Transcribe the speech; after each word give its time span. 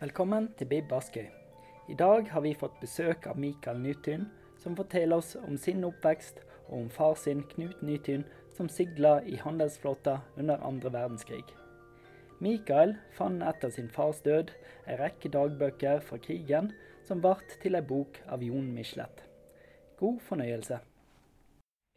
Velkommen 0.00 0.46
til 0.56 0.64
Bib 0.64 0.92
Askøy. 0.96 1.26
I 1.92 1.94
dag 1.94 2.30
har 2.32 2.40
vi 2.40 2.54
fått 2.56 2.78
besøk 2.80 3.26
av 3.28 3.36
Mikael 3.36 3.82
Nytun, 3.84 4.22
som 4.56 4.72
forteller 4.72 5.20
oss 5.20 5.34
om 5.36 5.58
sin 5.60 5.82
oppvekst 5.84 6.38
og 6.70 6.76
om 6.78 6.86
far 6.88 7.18
sin 7.20 7.42
Knut 7.50 7.82
Nytun, 7.84 8.22
som 8.56 8.70
sigla 8.72 9.18
i 9.28 9.36
handelsflåta 9.36 10.14
under 10.40 10.64
andre 10.64 10.92
verdenskrig. 10.94 11.44
Mikael 12.40 12.94
fant 13.12 13.44
etter 13.44 13.74
sin 13.74 13.90
fars 13.92 14.22
død 14.24 14.54
en 14.86 14.98
rekke 15.02 15.28
dagbøker 15.34 16.00
fra 16.06 16.16
krigen 16.16 16.72
som 17.04 17.20
ble 17.20 17.34
til 17.60 17.76
ei 17.76 17.84
bok 17.92 18.22
av 18.24 18.40
Jon 18.40 18.72
Michelet. 18.72 19.20
God 20.00 20.24
fornøyelse. 20.30 20.80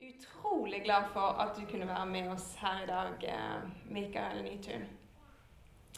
Utrolig 0.03 0.83
glad 0.83 1.07
for 1.15 1.39
at 1.39 1.55
du 1.55 1.63
kunne 1.71 1.87
være 1.87 2.11
med 2.11 2.27
oss 2.35 2.51
her 2.59 2.83
i 2.83 2.91
dag, 2.91 3.25
eh, 3.31 3.71
Mikael 3.87 4.43
Nytun. 4.43 4.85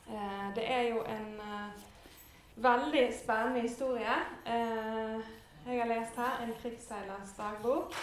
Eh, 0.06 0.48
det 0.54 0.70
er 0.70 0.90
jo 0.94 1.02
en 1.02 1.42
eh, 1.42 1.86
veldig 2.56 3.06
spennende 3.14 3.62
historie. 3.66 4.16
Jeg 5.66 5.80
har 5.82 5.90
lest 5.90 6.16
her 6.16 6.44
en 6.44 6.54
krigsseilers 6.62 7.34
dagbok. 7.38 7.96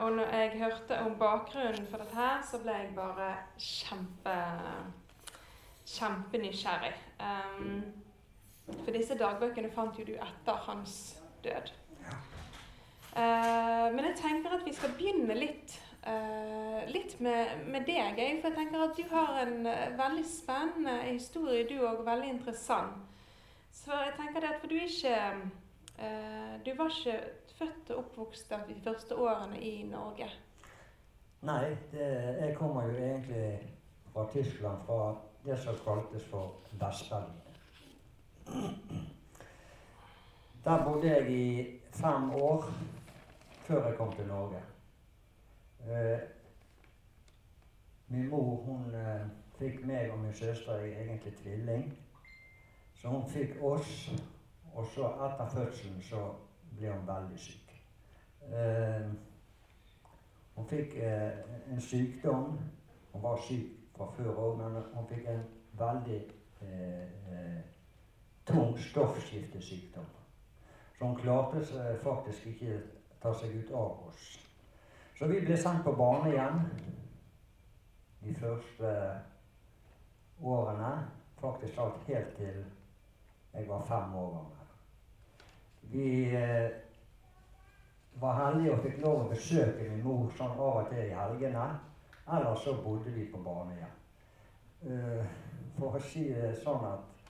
Og 0.00 0.12
når 0.12 0.36
jeg 0.36 0.58
hørte 0.62 0.98
om 0.98 1.18
bakgrunnen 1.18 1.86
for 1.90 2.00
dette, 2.00 2.14
her, 2.16 2.42
så 2.50 2.60
ble 2.62 2.72
jeg 2.72 2.94
bare 2.96 3.32
kjempe 3.58 4.36
kjempenysgjerrig. 5.88 6.94
For 8.68 8.92
disse 8.92 9.16
dagbøkene 9.18 9.70
fant 9.72 9.98
jo 9.98 10.06
du 10.08 10.14
etter 10.16 10.64
hans 10.68 10.94
død. 11.44 11.72
Men 13.16 14.04
jeg 14.04 14.16
tenker 14.20 14.56
at 14.56 14.64
vi 14.66 14.74
skal 14.76 14.92
begynne 14.96 15.36
litt, 15.36 15.76
uh, 16.06 16.84
litt 16.92 17.16
med, 17.24 17.64
med, 17.66 17.86
deg. 17.88 18.20
For 18.40 18.50
jeg 18.50 18.58
tenker 18.58 18.84
at 18.84 18.96
du 18.96 19.04
har 19.10 19.40
en 19.42 19.70
veldig 19.98 20.26
spennende 20.28 20.98
historie, 21.08 21.66
du 21.68 21.80
òg, 21.80 22.04
veldig 22.06 22.34
interessant. 22.36 23.17
Så 23.78 23.94
jeg 23.94 24.14
tenker 24.18 24.42
det 24.42 24.50
at 24.54 24.60
for 24.60 24.70
du 24.70 24.76
er 24.76 24.90
ikke 24.90 25.18
Du 26.66 26.70
var 26.78 26.92
ikke 26.92 27.14
født 27.58 27.90
og 27.90 27.98
oppvokst 27.98 28.52
de 28.68 28.76
første 28.84 29.16
årene 29.16 29.60
i 29.60 29.82
Norge? 29.82 30.28
Nei, 31.42 31.76
det, 31.92 32.06
jeg 32.40 32.56
kommer 32.58 32.86
jo 32.86 32.94
egentlig 32.98 33.58
fra 34.12 34.26
Tyskland, 34.32 34.78
fra 34.86 35.16
det 35.44 35.58
som 35.58 35.74
kaltes 35.84 36.24
for 36.30 36.54
Vest-Berlin. 36.80 37.48
Der 40.64 40.84
bodde 40.84 41.06
jeg 41.06 41.30
i 41.30 41.66
fem 41.92 42.30
år 42.30 42.64
før 43.64 43.86
jeg 43.86 43.96
kom 43.96 44.12
til 44.12 44.26
Norge. 44.26 44.62
Eh, 45.90 46.18
min 48.08 48.28
mor 48.28 48.56
hun 48.66 48.94
eh, 48.94 49.26
fikk 49.58 49.86
meg 49.86 50.10
og 50.10 50.18
min 50.18 50.34
søster 50.34 50.78
egentlig 50.78 51.34
tvilling. 51.36 51.98
Så 52.98 53.08
hun 53.08 53.28
fikk 53.30 53.62
oss, 53.62 54.10
og 54.74 54.86
så 54.94 55.08
etter 55.26 55.48
fødselen 55.54 56.02
så 56.02 56.22
ble 56.76 56.90
hun 56.92 57.06
veldig 57.06 57.38
syk. 57.38 57.74
Eh, 58.50 59.10
hun 60.56 60.66
fikk 60.66 60.96
eh, 60.96 61.38
en 61.70 61.80
sykdom. 61.80 62.58
Hun 63.12 63.22
var 63.22 63.38
syk 63.46 63.94
fra 63.96 64.08
før 64.16 64.34
òg, 64.34 64.56
men 64.58 64.82
hun 64.94 65.06
fikk 65.06 65.28
en 65.30 65.44
veldig 65.78 66.18
eh, 66.62 67.02
eh, 67.32 67.60
tung 68.46 68.78
stoffskiftesykdom. 68.78 70.08
Så 70.98 71.06
hun 71.06 71.16
klarte 71.20 71.62
seg 71.64 72.00
faktisk 72.02 72.46
ikke 72.50 72.80
ta 73.22 73.30
seg 73.34 73.54
ut 73.60 73.70
av 73.70 74.08
oss. 74.08 74.32
Så 75.18 75.26
vi 75.30 75.38
ble 75.46 75.56
sendt 75.58 75.84
på 75.86 75.94
barnehjem 75.98 76.64
de 78.24 78.34
første 78.34 78.90
årene. 80.42 80.92
Faktisk 81.38 81.78
alt 81.78 82.02
helt 82.10 82.34
til 82.34 82.64
jeg 83.54 83.68
var 83.68 83.82
fem 83.88 84.14
år 84.14 84.30
gammel. 84.34 84.58
Vi 85.82 86.08
eh, 86.36 86.70
var 88.20 88.34
heldige 88.44 88.72
og 88.74 88.82
fikk 88.82 88.98
lov 89.02 89.20
å 89.22 89.28
besøke 89.30 89.86
min 89.90 90.02
mor 90.04 90.32
sånn 90.36 90.56
av 90.56 90.82
og 90.82 90.90
til 90.90 91.04
i 91.06 91.14
helgene. 91.14 91.68
Ellers 92.28 92.64
så 92.64 92.74
bodde 92.84 93.12
vi 93.14 93.28
på 93.32 93.40
barnehjem. 93.44 93.94
Uh, 94.78 95.24
for 95.78 95.96
å 95.96 96.00
si 96.02 96.28
det 96.30 96.52
sånn 96.62 96.84
at 96.86 97.22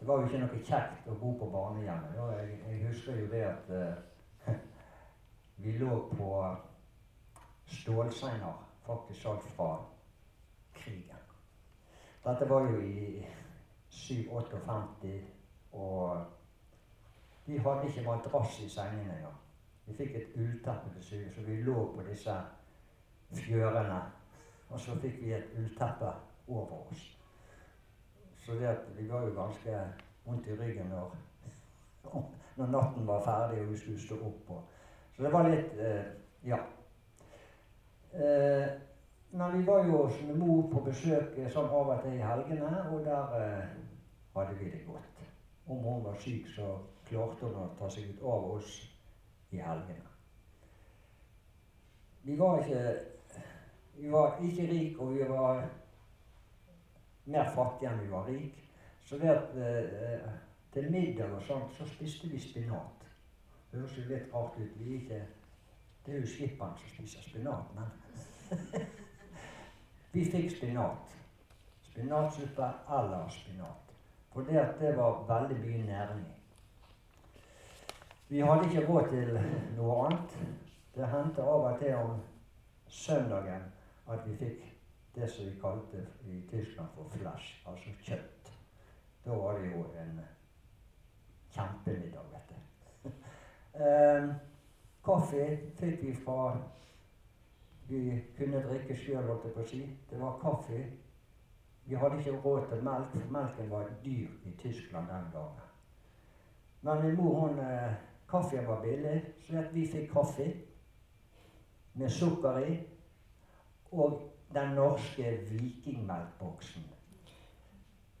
det 0.00 0.08
var 0.08 0.22
jo 0.22 0.26
ikke 0.26 0.40
noe 0.42 0.62
kjekt 0.64 1.10
å 1.10 1.14
bo 1.20 1.34
på 1.38 1.50
barnehjemmet. 1.52 2.16
Jeg, 2.16 2.56
jeg, 2.64 2.80
husker 2.88 3.20
jo 3.20 3.28
det 3.30 3.42
at 3.46 3.70
uh, 3.70 4.54
vi 5.62 5.76
lå 5.78 5.98
på 6.14 6.30
stålsenger, 7.70 8.64
faktisk 8.86 9.28
alt 9.30 9.50
fra 9.54 9.68
krigen. 10.74 11.20
Dette 12.24 12.48
var 12.48 12.66
jo 12.70 12.80
i 12.80 13.26
758, 13.90 15.12
og 15.72 16.24
vi 17.46 17.58
hadde 17.58 17.86
ikke 17.88 18.04
madrass 18.06 18.60
i 18.60 18.68
sengene 18.68 19.14
engang. 19.16 19.38
Vi 19.86 19.94
fikk 19.94 20.14
et 20.14 20.34
ullteppe 20.36 20.90
på 20.94 21.02
syvende, 21.02 21.34
så 21.34 21.42
vi 21.42 21.62
lå 21.62 21.92
på 21.96 22.02
disse 22.10 22.34
fjørene. 23.34 24.00
Og 24.70 24.80
så 24.80 24.94
fikk 25.02 25.22
vi 25.22 25.32
et 25.32 25.54
ullteppe 25.58 26.12
over 26.48 26.90
oss. 26.90 27.18
Så 28.36 28.52
det 28.52 28.66
at 28.66 28.84
vi 28.98 29.08
var 29.10 29.20
jo 29.20 29.34
ganske 29.34 29.78
vondt 30.24 30.46
i 30.46 30.56
ryggen 30.60 30.86
når, 30.86 31.16
når 32.56 32.66
natten 32.66 33.06
var 33.06 33.24
ferdig 33.24 33.60
og 33.60 33.72
vi 33.72 33.78
skulle 33.78 34.00
stå 34.00 34.14
opp. 34.14 34.50
Og, 34.50 34.62
så 35.16 35.22
det 35.22 35.32
var 35.32 35.48
litt 35.48 35.74
eh, 35.78 36.04
Ja. 36.44 36.58
Eh, 38.14 38.68
men 39.32 39.58
vi 39.58 39.66
var 39.66 39.84
jo 39.86 40.06
hos 40.06 40.22
mor 40.34 40.62
på 40.72 40.80
besøk 40.86 41.36
sånn 41.52 41.68
av 41.68 41.92
og 41.92 42.00
til 42.02 42.16
i 42.18 42.24
helgene, 42.24 42.70
og 42.90 43.04
der 43.04 43.36
eh, 43.38 43.74
hadde 44.34 44.56
vi 44.58 44.70
det 44.72 44.80
godt. 44.86 45.19
Om 45.70 45.84
hun 45.84 46.04
var 46.04 46.16
syk, 46.18 46.48
så 46.50 46.78
klarte 47.06 47.46
hun 47.46 47.58
å 47.62 47.68
ta 47.78 47.90
seg 47.90 48.08
ut 48.10 48.22
av 48.26 48.46
oss 48.56 48.70
i 49.54 49.60
helgene. 49.62 50.08
Vi 52.22 52.36
var 52.36 52.64
ikke 52.64 52.98
Vi 54.00 54.10
var 54.10 54.38
ikke 54.40 54.66
rike, 54.66 55.02
og 55.02 55.14
vi 55.14 55.24
var 55.28 55.58
mer 57.24 57.50
fattige 57.54 57.90
enn 57.90 57.98
vi 58.00 58.06
var 58.08 58.24
rike. 58.26 58.62
Så 59.04 59.18
det 59.18 59.28
at, 59.28 59.56
eh, 59.56 60.30
til 60.72 60.90
middag 60.92 61.34
og 61.34 61.42
sånt, 61.42 61.74
så 61.74 61.84
spiste 61.88 62.28
vi 62.28 62.40
spinat. 62.40 63.04
Det 63.70 63.80
høres 63.80 63.98
jo 63.98 64.06
litt 64.08 64.34
rart 64.34 64.56
ut. 64.58 64.78
Vi 64.78 64.94
er 64.94 65.00
ikke 65.00 65.26
Det 66.06 66.14
er 66.14 66.20
jo 66.20 66.26
skipperen 66.26 66.78
som 66.78 66.88
spiser 66.88 67.22
spinat, 67.22 67.74
men 67.74 67.90
Vi 70.12 70.24
fikk 70.24 70.50
spinat. 70.56 71.16
Spinatsuppe 71.82 72.72
eller 72.88 73.28
spinat. 73.28 73.89
For 74.32 74.46
det, 74.46 74.74
det 74.80 74.96
var 74.96 75.24
veldig 75.28 75.60
mye 75.60 75.86
næring. 75.86 76.26
Vi 78.28 78.40
hadde 78.40 78.68
ikke 78.68 78.86
råd 78.86 79.08
til 79.10 79.38
noe 79.76 80.06
annet. 80.06 80.36
Det 80.94 81.08
hendte 81.08 81.42
av 81.42 81.64
og 81.66 81.78
til 81.78 81.94
om 81.94 82.20
søndagen 82.86 83.64
at 84.10 84.26
vi 84.26 84.36
fikk 84.36 84.66
det 85.14 85.30
som 85.30 85.46
vi 85.46 85.56
kalte 85.60 86.06
i 86.26 86.40
Tyskland 86.50 86.88
for 86.94 87.10
flash, 87.10 87.62
altså 87.66 87.90
kjøtt. 88.02 88.52
Da 89.24 89.34
var 89.34 89.58
det 89.58 89.72
jo 89.72 89.84
en 89.98 90.20
kjempemiddag, 91.50 92.32
vet 92.32 92.54
du. 92.54 93.10
Eh, 93.80 94.24
kaffe 95.04 95.44
fikk 95.78 96.00
vi 96.02 96.14
fra 96.24 96.56
Vi 97.88 98.00
kunne 98.36 98.62
drikke 98.66 98.96
sjøl, 98.98 99.22
holdt 99.26 99.44
jeg 99.46 99.54
på 99.54 99.62
å 99.62 99.68
si. 99.70 99.78
Det 100.10 100.18
var 100.18 100.40
kaffe. 100.42 100.80
Vi 101.90 101.96
hadde 101.96 102.18
ikke 102.18 102.36
råd 102.44 102.66
til 102.68 102.82
melk, 102.84 103.14
melken 103.30 103.70
var 103.70 103.88
dyr 104.04 104.28
i 104.46 104.50
Tyskland 104.58 105.08
den 105.08 105.24
gangen. 105.32 105.64
Men 106.82 107.02
min 107.02 107.16
mor 107.16 107.40
hun, 107.40 107.58
eh, 107.58 107.92
kaffen 108.30 108.66
var 108.66 108.82
billig, 108.82 109.24
så 109.46 109.64
vi 109.72 109.86
fikk 109.86 110.12
kaffe 110.12 110.52
med 111.94 112.10
sukker 112.10 112.58
i. 112.58 112.78
Og 113.92 114.22
den 114.54 114.68
norske 114.68 115.38
vikingmelkboksen. 115.50 116.82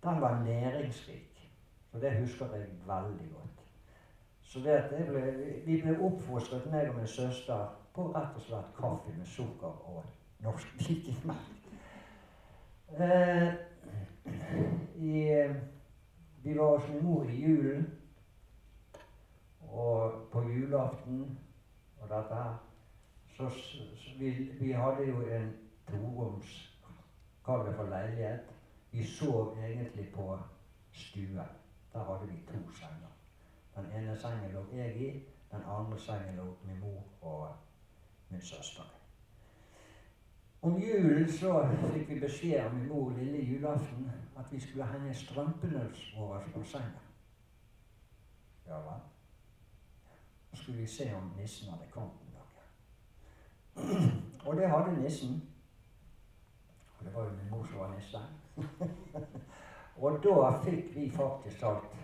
Den 0.02 0.20
var 0.20 0.42
næringsrik. 0.44 1.50
Og 1.92 2.00
det 2.00 2.18
husker 2.20 2.46
jeg 2.54 2.66
veldig 2.86 3.30
godt. 3.32 3.64
Så 4.40 4.58
det, 4.58 4.84
det 4.90 5.06
ble, 5.06 5.22
vi 5.66 5.82
ble 5.82 5.98
oppfostret, 6.00 6.66
meg 6.70 6.88
og 6.88 6.96
min 6.96 7.06
søster, 7.06 7.66
på 7.94 8.10
rett 8.14 8.34
og 8.34 8.42
slett 8.42 8.74
kaffe 8.80 9.14
med 9.18 9.26
sukker 9.26 9.88
og 9.94 10.04
norsk 10.40 10.88
vikingmelk. 10.88 11.59
Eh, 12.98 13.54
vi 16.42 16.58
var 16.58 16.78
hos 16.78 16.88
min 16.88 17.04
mor 17.04 17.30
i 17.30 17.42
julen, 17.42 18.00
og 19.60 20.28
på 20.32 20.42
julaften 20.42 21.38
og 22.00 22.08
dette 22.08 22.34
her 22.34 22.66
Så, 23.36 23.48
så 23.50 24.10
vi, 24.18 24.30
vi, 24.60 24.72
hadde 24.72 25.06
jo 25.08 25.20
en 25.20 25.52
toroms 25.88 26.78
Kall 27.44 27.66
det 27.66 27.74
for 27.76 27.88
leilighet. 27.88 28.40
Vi 28.90 29.04
sov 29.04 29.58
egentlig 29.58 30.12
på 30.14 30.38
stuen. 30.92 31.40
Der 31.92 32.04
hadde 32.04 32.32
vi 32.32 32.36
to 32.46 32.72
senger. 32.72 33.10
Den 33.76 33.86
ene 33.92 34.16
sengen 34.16 34.52
lå 34.52 34.64
jeg 34.74 34.96
i, 34.96 35.10
den 35.52 35.62
andre 35.66 35.98
sengen 35.98 36.36
lå 36.36 36.56
min 36.64 36.80
mor 36.80 37.02
og 37.22 37.48
min 38.30 38.40
søster 38.40 38.89
Om 40.62 40.80
julen 40.80 41.32
så 41.32 41.52
fikk 41.92 42.08
vi 42.08 42.18
beskjed 42.20 42.66
av 42.66 42.74
min 42.74 42.88
mor 42.88 43.14
lille 43.16 43.38
julaften 43.38 44.10
at 44.36 44.52
vi 44.52 44.60
skulle 44.60 44.84
henge 44.84 45.14
strømpene 45.14 45.86
våre 46.16 46.40
på 46.52 46.64
senga. 46.64 47.00
Ja 48.66 48.80
vel. 48.84 49.00
Så 50.50 50.62
skulle 50.62 50.78
vi 50.78 50.86
se 50.86 51.14
om 51.14 51.32
nissen 51.36 51.70
hadde 51.72 51.88
kommet 51.90 52.20
med 52.24 52.36
noe. 52.36 54.02
Og 54.44 54.56
det 54.56 54.68
hadde 54.68 55.00
nissen. 55.00 55.40
Og 56.98 57.06
det 57.06 57.14
var 57.14 57.24
jo 57.24 57.38
min 57.38 57.50
mor 57.50 57.64
som 57.64 57.78
var 57.78 57.94
nissen. 57.94 58.20
og 60.02 60.20
da 60.24 60.52
fikk 60.64 60.92
vi 60.96 61.10
faktisk 61.10 61.60
talt 61.60 61.96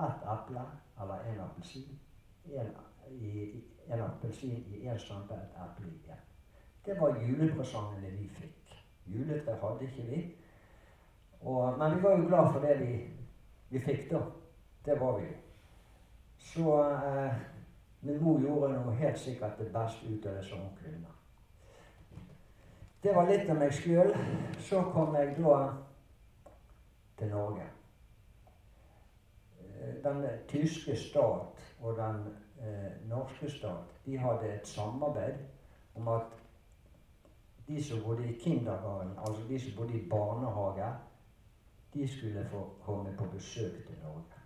ett 0.00 0.24
eple 0.24 0.64
eller 1.00 1.28
en 1.28 1.40
appelsin. 1.40 2.00
En, 3.90 4.00
appelsin 4.00 4.64
i 4.72 4.86
én 4.88 4.98
strømpe, 4.98 5.34
et 5.34 5.62
eple 5.68 5.92
i 5.92 6.12
én. 6.16 6.29
Det 6.84 7.00
var 7.00 7.16
julepresangene 7.20 8.10
vi 8.16 8.28
fikk. 8.28 8.74
Juletre 9.06 9.56
hadde 9.62 9.84
ikke 9.84 10.06
vi. 10.08 10.20
Og, 11.40 11.78
men 11.78 11.96
vi 11.96 12.02
var 12.02 12.18
jo 12.18 12.26
glad 12.26 12.52
for 12.52 12.60
det 12.66 12.80
vi, 12.80 13.10
vi 13.68 13.80
fikk, 13.80 14.10
da. 14.10 14.20
Det 14.84 15.00
var 15.00 15.18
vi 15.18 15.26
jo. 15.26 15.38
Så 16.38 16.82
eh, 16.90 17.32
min 18.00 18.22
mor 18.22 18.40
gjorde 18.40 18.72
noe 18.72 18.94
helt 18.96 19.18
sikkert 19.20 19.58
det 19.58 19.72
beste 19.72 20.08
ut 20.08 20.26
av 20.26 20.38
det 20.38 20.44
som 20.44 20.58
hun 20.58 20.76
kunne. 20.80 21.12
Det 23.02 23.12
var 23.16 23.28
litt 23.28 23.48
av 23.48 23.60
meg 23.60 23.72
sjøl. 23.76 24.14
Så 24.60 24.82
kom 24.92 25.14
jeg 25.16 25.36
da 25.36 25.58
til 27.20 27.32
Norge. 27.32 27.68
Eh, 29.60 29.94
den 30.04 30.24
tyske 30.48 30.96
stat 30.96 31.64
og 31.80 31.96
den 31.96 32.24
eh, 32.60 32.92
norske 33.08 33.50
stat 33.50 33.96
de 34.04 34.18
hadde 34.18 34.48
et 34.48 34.68
samarbeid 34.68 35.44
om 35.94 36.08
at 36.08 36.39
de 37.70 37.84
som 37.84 38.02
bodde 38.02 38.28
i 38.28 38.38
kindergarten, 38.38 39.12
altså 39.18 39.42
de 39.48 39.60
som 39.60 39.76
bodde 39.76 39.98
i 39.98 40.08
barnehage, 40.08 40.94
de 41.94 42.08
skulle 42.08 42.48
få 42.50 42.70
komme 42.82 43.16
på 43.18 43.24
besøk 43.32 43.86
til 43.86 43.96
Norge. 44.02 44.40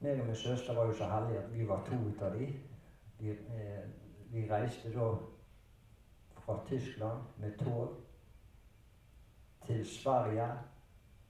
Meg 0.00 0.20
og 0.20 0.26
min 0.26 0.36
søster 0.36 0.74
var 0.74 0.86
jo 0.86 0.92
så 0.92 1.04
heldige 1.04 1.38
at 1.38 1.58
vi 1.58 1.68
var 1.68 1.84
to 1.84 1.96
ut 2.08 2.22
av 2.22 2.38
de. 2.38 2.46
Vi, 3.18 3.30
eh, 3.30 3.88
vi 4.32 4.46
reiste 4.50 4.92
da 4.92 5.08
fra 6.32 6.60
Tyskland 6.66 7.22
med 7.38 7.58
tog 7.58 7.96
til 9.66 9.86
Sverige. 9.86 10.48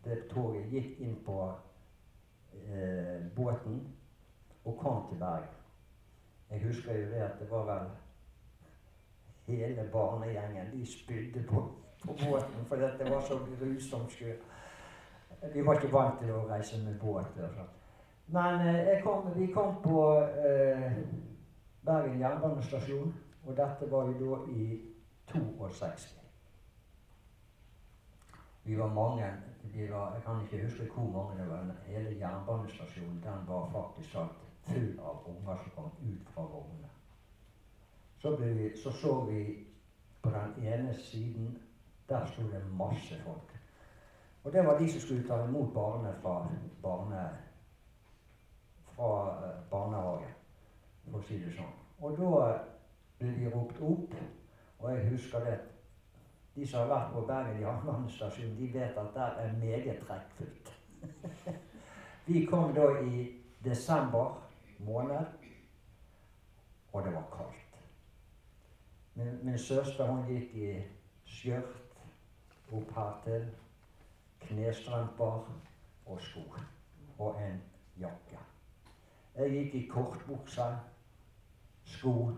Det 0.04 0.28
toget 0.30 0.70
gikk 0.70 1.00
inn 1.00 1.16
på 1.26 1.52
eh, 2.52 3.26
båten 3.36 3.96
og 4.64 4.78
kom 4.78 5.08
til 5.08 5.18
Bergen. 5.18 5.58
Jeg 6.50 6.62
husker 6.64 6.94
jo 6.94 7.10
det 7.10 7.22
at 7.26 7.38
det 7.40 7.50
var 7.50 7.64
vel 7.64 7.90
hele 9.56 9.88
barnegjengen 9.92 10.70
de 10.72 10.86
spydde 10.86 11.42
på, 11.48 11.64
på 12.04 12.16
båten 12.24 12.66
fordi 12.68 12.90
det 12.98 13.10
var 13.10 13.20
så 13.20 13.38
grusomt 13.58 14.12
skjør. 14.12 14.38
Vi 15.54 15.66
var 15.66 15.78
ikke 15.78 15.92
vant 15.92 16.18
til 16.20 16.32
å 16.36 16.46
reise 16.48 16.78
med 16.84 16.98
båt. 17.00 17.38
Men 18.30 18.60
eh, 18.68 19.02
kom, 19.02 19.30
vi 19.34 19.46
kom 19.52 19.80
på 19.82 20.04
eh, 20.20 21.00
Bergen 21.82 22.20
jernbanestasjon, 22.20 23.14
og 23.46 23.56
dette 23.56 23.88
var 23.90 24.10
jo 24.10 24.18
da 24.20 24.40
i 24.52 24.66
62. 25.32 26.20
Vi 28.64 28.76
var 28.78 28.92
mange. 28.94 29.32
Vi 29.64 29.88
var, 29.90 30.12
jeg 30.14 30.22
kan 30.26 30.42
ikke 30.44 30.62
huske 30.64 30.90
hvor 30.94 31.10
mange 31.12 31.40
det 31.40 31.48
var. 31.50 31.72
Hele 31.86 32.18
jernbanestasjonen 32.18 33.22
den 33.24 33.48
var 33.48 33.70
faktisk 33.72 34.16
full 34.68 35.00
av 35.00 35.24
unger 35.26 35.56
som 35.56 35.72
kom 35.76 35.90
ut 36.04 36.28
fra 36.34 36.42
vognene. 36.42 36.89
Så, 38.20 38.36
vi, 38.36 38.76
så, 38.76 38.92
så 38.92 39.24
vi 39.24 39.66
på 40.22 40.30
den 40.30 40.66
ene 40.66 40.94
siden 40.94 41.58
Der 42.08 42.26
sto 42.26 42.42
det 42.42 42.62
masse 42.78 43.14
folk. 43.24 43.50
Og 44.44 44.52
det 44.52 44.66
var 44.66 44.78
de 44.78 44.92
som 44.92 45.00
skulle 45.00 45.28
ta 45.28 45.44
imot 45.44 45.74
barnet 45.74 46.14
fra, 46.22 46.48
barne, 46.82 47.28
fra 48.84 49.10
uh, 49.28 49.70
barnehage, 49.70 50.32
for 51.04 51.20
å 51.20 51.22
si 51.28 51.38
det 51.38 51.52
sånn. 51.54 51.76
Og 52.00 52.18
da 52.18 52.40
ble 53.20 53.30
de 53.36 53.52
ropt 53.54 53.78
opp, 53.84 54.18
og 54.80 54.90
jeg 54.90 55.12
husker 55.12 55.46
det 55.46 55.58
De 56.54 56.66
som 56.66 56.80
har 56.80 56.88
vært 56.90 57.12
på 57.14 57.20
Bergen 57.28 57.60
jernbanestasjon, 57.62 58.56
de 58.58 58.72
vet 58.74 58.96
at 58.98 59.14
der 59.14 59.38
er 59.38 59.52
meget 59.60 60.00
trekkfullt. 60.02 60.72
vi 62.26 62.42
kom 62.50 62.74
da 62.74 62.88
i 63.06 63.28
desember 63.64 64.34
måned, 64.78 65.46
og 66.92 67.04
det 67.04 67.14
var 67.14 67.28
kaldt. 67.36 67.69
Min, 69.20 69.38
min 69.42 69.58
søster 69.58 70.06
hun 70.06 70.24
gikk 70.28 70.54
i 70.54 70.68
skjørt 71.28 71.80
opp 72.72 72.92
knestramper 74.40 75.50
og 76.06 76.20
sko 76.20 76.44
og 77.18 77.42
en 77.42 77.60
jakke. 78.00 78.38
Jeg 79.36 79.50
gikk 79.50 79.74
i 79.74 79.82
kortbukse, 79.90 80.64
sko, 81.84 82.30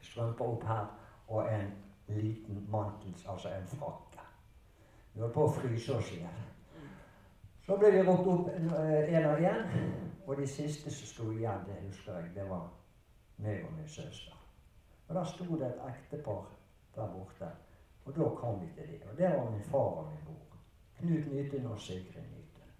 strømper 0.00 0.44
opp 0.44 0.66
her 0.66 0.90
og 1.28 1.54
en 1.54 1.70
liten 2.08 2.66
mantel, 2.70 3.14
altså 3.28 3.54
en 3.54 3.66
frakke. 3.66 4.26
Vi 5.14 5.20
holdt 5.20 5.34
på 5.38 5.46
å 5.46 5.54
fryse 5.54 5.96
oss 5.96 6.12
igjen. 6.16 6.44
Så 7.62 7.78
ble 7.78 7.94
vi 7.94 8.02
ropt 8.02 8.26
opp 8.26 8.50
eh, 8.56 9.30
og 9.30 9.46
én, 9.46 9.64
og 10.26 10.36
de 10.36 10.46
siste 10.50 10.90
som 10.90 11.14
sto 11.14 11.30
igjen, 11.30 11.66
det 11.68 11.78
husker 11.86 12.18
jeg, 12.18 12.34
det 12.34 12.50
var 12.50 12.70
meg 13.38 13.62
og 13.68 13.76
min 13.78 13.88
søster. 13.88 14.41
Og 15.12 15.18
Da 15.18 15.24
sto 15.24 15.44
det 15.44 15.66
et 15.66 15.80
ektepar 15.88 16.44
der 16.94 17.06
borte. 17.12 17.48
Og 18.04 18.16
da 18.16 18.28
kom 18.36 18.60
vi 18.60 18.66
til 18.74 18.92
dem. 18.92 19.08
Og 19.10 19.18
det 19.18 19.24
var 19.36 19.50
min 19.50 19.62
far 19.62 19.78
og 19.78 20.06
min 20.06 20.24
mor. 20.26 20.56
Knut 20.98 21.32
Nytun 21.32 21.66
og 21.66 21.80
Sigrid 21.80 22.22
Nytun. 22.22 22.70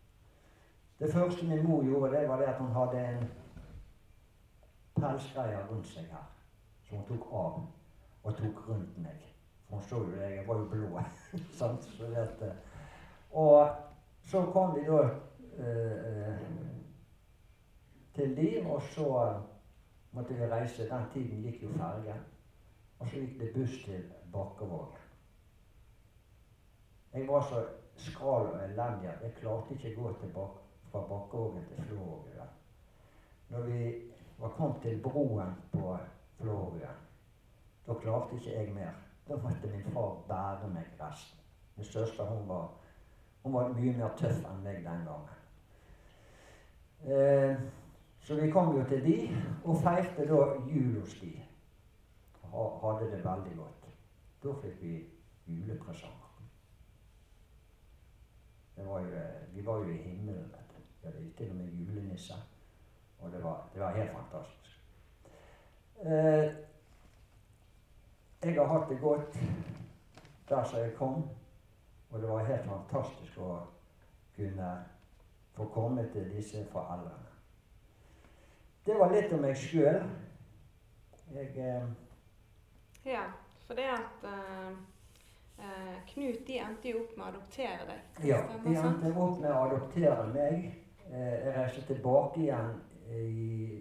Det 0.99 1.13
første 1.13 1.47
min 1.47 1.69
mor 1.69 1.85
gjorde, 1.85 2.17
det 2.17 2.29
var 2.29 2.37
det 2.37 2.45
at 2.45 2.59
hun 2.59 2.73
hadde 2.73 3.09
en 3.09 3.31
pelsgreie 4.97 5.67
rundt 5.71 5.87
seg 5.87 6.03
her. 6.03 6.25
Som 6.89 6.99
hun 6.99 7.07
tok 7.07 7.29
av 7.33 7.61
og 8.25 8.37
tok 8.37 8.69
rundt 8.69 8.99
meg. 8.99 9.29
For 9.69 9.77
hun 9.77 9.85
så 9.85 9.97
jo 9.97 10.11
det, 10.11 10.35
jeg 10.37 10.49
var 10.49 10.59
jo 10.59 10.65
blå. 10.65 11.01
Så 11.59 11.77
dette. 12.17 12.57
Og 13.31 13.69
så 14.25 14.47
kom 14.53 14.75
vi 14.75 14.87
da 14.89 15.03
eh, 15.59 16.37
til 18.15 18.37
de, 18.37 18.67
og 18.71 18.83
så 18.83 19.43
måtte 20.13 20.35
vi 20.35 20.49
reise. 20.51 20.89
Den 20.89 21.07
tiden 21.13 21.43
gikk 21.43 21.63
jo 21.63 21.73
ferge. 21.77 22.17
Og 22.99 23.09
så 23.09 23.17
gikk 23.17 23.39
det 23.41 23.53
buss 23.55 23.79
til 23.85 24.05
Bakkevåg. 24.33 24.99
Jeg 27.13 27.29
var 27.29 27.43
så 27.49 27.65
skral 27.97 28.47
og 28.47 28.61
elendig 28.65 29.11
at 29.11 29.23
jeg 29.23 29.35
klarte 29.41 29.75
ikke 29.75 29.93
å 29.93 30.03
gå 30.03 30.13
tilbake 30.21 30.63
fra 30.93 31.03
Bakkevågen 31.09 31.67
til 31.69 31.85
Flåvågen. 31.89 32.53
Når 33.49 33.67
vi 33.69 33.81
var 34.39 34.55
kommet 34.57 34.83
til 34.83 35.03
broen 35.03 35.55
på 35.73 35.97
Flåvågen, 36.39 37.03
da 37.87 37.99
klarte 38.01 38.37
ikke 38.37 38.55
jeg 38.55 38.75
mer. 38.75 38.95
Da 39.29 39.37
måtte 39.37 39.71
min 39.71 39.93
far 39.93 40.17
bære 40.29 40.71
meg 40.73 40.89
resten. 41.01 41.39
Min 41.77 41.85
søster 41.85 42.25
hun 42.25 42.49
var, 42.49 42.69
hun 43.43 43.53
var 43.53 43.69
mye 43.77 43.93
mer 43.99 44.17
tøff 44.17 44.45
enn 44.45 44.65
meg 44.65 44.83
den 44.85 45.07
gangen. 45.09 45.39
Eh, 47.03 47.57
så 48.23 48.35
vi 48.35 48.51
kom 48.51 48.77
jo 48.77 48.85
til 48.89 49.05
de, 49.05 49.17
og 49.65 49.81
feirte 49.83 50.27
da 50.29 50.41
jul 50.71 51.01
hos 51.01 51.15
de. 51.21 51.33
Hadde 52.53 53.11
det 53.11 53.25
veldig 53.25 53.57
godt. 53.57 53.87
Da 54.43 54.53
fikk 54.63 54.83
vi 54.83 54.97
julepresanger. 55.47 56.19
Var 58.77 59.01
jo, 59.01 59.07
vi 59.55 59.67
var 59.67 59.79
jo 59.79 59.91
i 59.91 59.97
himmelen. 59.97 60.53
vet 60.53 60.71
du. 60.71 60.83
Vi 61.03 61.07
hadde 61.07 61.33
til 61.37 61.51
og 61.51 61.57
med 61.57 61.73
julenisse. 61.73 62.35
Og 63.19 63.33
det 63.33 63.43
var, 63.45 63.69
det 63.75 63.81
var 63.81 63.97
helt 63.97 64.11
fantastisk. 64.11 64.81
Eh, 66.03 66.55
jeg 68.43 68.55
har 68.55 68.79
hatt 68.79 68.89
det 68.89 69.01
godt 69.01 69.39
der 70.49 70.65
som 70.65 70.79
jeg 70.79 70.95
kom, 70.95 71.29
og 72.11 72.21
det 72.21 72.29
var 72.29 72.45
helt 72.45 72.65
fantastisk 72.67 73.39
å 73.39 73.61
kunne 74.37 74.73
få 75.55 75.69
komme 75.75 76.09
til 76.13 76.31
disse 76.37 76.65
foreldrene. 76.73 77.32
Det 78.85 78.95
var 78.99 79.13
litt 79.15 79.33
om 79.33 79.45
meg 79.45 79.59
sjøl. 79.59 80.01
Jeg 81.33 81.53
eh... 81.63 81.85
Ja, 83.07 83.23
for 83.67 83.79
det 83.79 83.87
at 83.95 84.25
uh, 84.27 84.73
uh, 85.59 85.95
Knut 86.11 86.43
de 86.47 86.59
endte 86.63 86.91
jo 86.91 87.05
opp 87.05 87.15
med 87.17 87.25
å 87.25 87.31
adoptere 87.31 87.87
deg. 87.89 88.27
Ja, 88.27 88.43
de 88.65 88.75
endte 88.75 89.13
opp 89.15 89.39
med 89.39 89.51
å 89.53 89.63
adoptere 89.69 90.27
meg. 90.35 90.67
Eh, 91.13 91.33
jeg 91.45 91.55
reiste 91.57 91.83
tilbake 91.87 92.41
igjen 92.41 92.69
i 93.13 93.81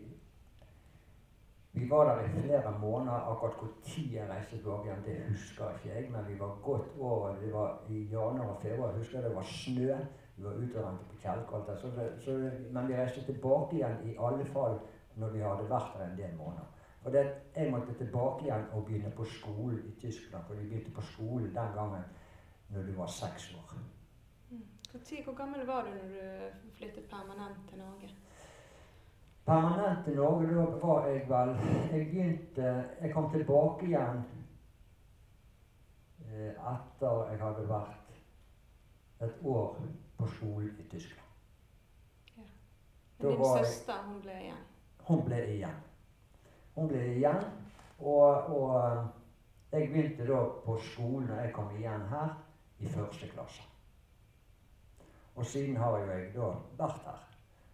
Vi 1.72 1.86
var 1.88 2.10
der 2.10 2.25
i 2.25 2.31
flere 2.41 2.72
måneder. 2.79 3.29
Akkurat 3.31 3.62
når 3.62 4.15
jeg 4.17 4.29
reiste 4.29 4.58
tilbake 4.58 4.89
igjen, 4.89 5.03
det 5.05 5.13
husker 5.29 5.77
ikke 5.77 5.93
jeg, 5.93 6.10
men 6.12 6.27
vi 6.27 6.39
var 6.39 6.58
godt 6.63 6.98
over. 7.00 7.38
Det 7.39 7.53
var 7.53 7.77
i 7.89 8.03
januar 8.12 8.55
og 8.55 8.62
februar. 8.62 8.91
Jeg 8.91 8.98
husker 8.98 9.22
det 9.22 9.36
var 9.36 9.48
snø. 9.48 9.96
Vi 10.41 10.48
var 10.48 10.53
ute 10.53 10.79
og 10.79 10.86
rente 10.88 11.03
på 11.05 11.17
Kjelkolta. 11.21 11.74
Men 12.74 12.88
vi 12.88 12.95
reiste 12.98 13.21
tilbake 13.25 13.75
igjen 13.75 14.00
i 14.10 14.15
alle 14.17 14.45
fall 14.45 14.79
når 15.21 15.29
vi 15.36 15.43
hadde 15.45 15.67
vært 15.69 16.00
der 16.00 16.05
en 16.07 16.17
del 16.17 16.33
måneder. 16.38 16.88
For 17.03 17.13
det, 17.13 17.21
jeg 17.55 17.69
måtte 17.69 17.93
tilbake 17.98 18.48
igjen 18.48 18.65
og 18.74 18.86
begynne 18.86 19.12
på 19.13 19.25
skolen 19.25 19.83
i 19.86 19.93
Tyskland. 20.01 20.43
For 20.48 20.57
de 20.57 20.65
begynte 20.65 20.95
på 20.95 21.05
skolen 21.12 21.53
den 21.53 21.77
gangen 21.77 22.10
når 22.74 22.89
du 22.89 22.91
var 22.98 23.13
seks 23.19 23.53
år. 23.60 23.75
Hvor, 24.91 25.24
hvor 25.24 25.38
gammel 25.38 25.67
var 25.67 25.86
du 25.86 25.89
når 25.89 26.10
du 26.10 26.69
flyttet 26.74 27.05
permanent 27.10 27.69
til 27.69 27.77
Norge? 27.77 28.10
Permanent 29.45 30.05
til 30.05 30.15
Norge, 30.15 30.55
da 30.55 30.65
var 30.88 31.07
jeg 31.07 31.29
vel 31.29 31.55
Jeg 31.91 32.05
begynte 32.10 32.86
Jeg 33.01 33.13
kom 33.13 33.31
tilbake 33.31 33.86
igjen 33.86 34.25
eh, 36.25 36.50
etter 36.50 37.25
jeg 37.29 37.43
hadde 37.45 37.69
vært 37.69 38.01
et 39.21 39.45
år 39.45 39.77
på 40.21 40.27
skolen 40.35 40.75
i 40.79 40.89
Tyskland. 40.89 41.29
Ja. 42.35 42.43
Da 43.21 43.29
Din 43.29 43.45
søster 43.45 44.03
hun 44.07 44.21
ble 44.21 44.37
igjen. 44.41 44.61
Hun 45.07 45.25
ble 45.25 45.41
igjen. 45.55 45.81
Hun 46.75 46.87
ble 46.87 47.01
igjen, 47.15 47.43
og, 47.99 48.47
og 48.55 48.77
eh, 48.79 49.03
jeg 49.71 49.89
begynte 49.89 50.27
da 50.27 50.39
på 50.65 50.77
skolen 50.91 51.27
når 51.27 51.43
jeg 51.43 51.53
kom 51.53 51.75
igjen 51.75 52.07
her, 52.09 52.37
i 52.79 52.89
første 52.89 53.27
klasse. 53.27 53.65
Og 55.35 55.45
siden 55.45 55.77
har 55.77 55.99
jo 55.99 56.07
jeg 56.11 56.31
da 56.35 56.47
vært 56.77 57.03
her. 57.05 57.27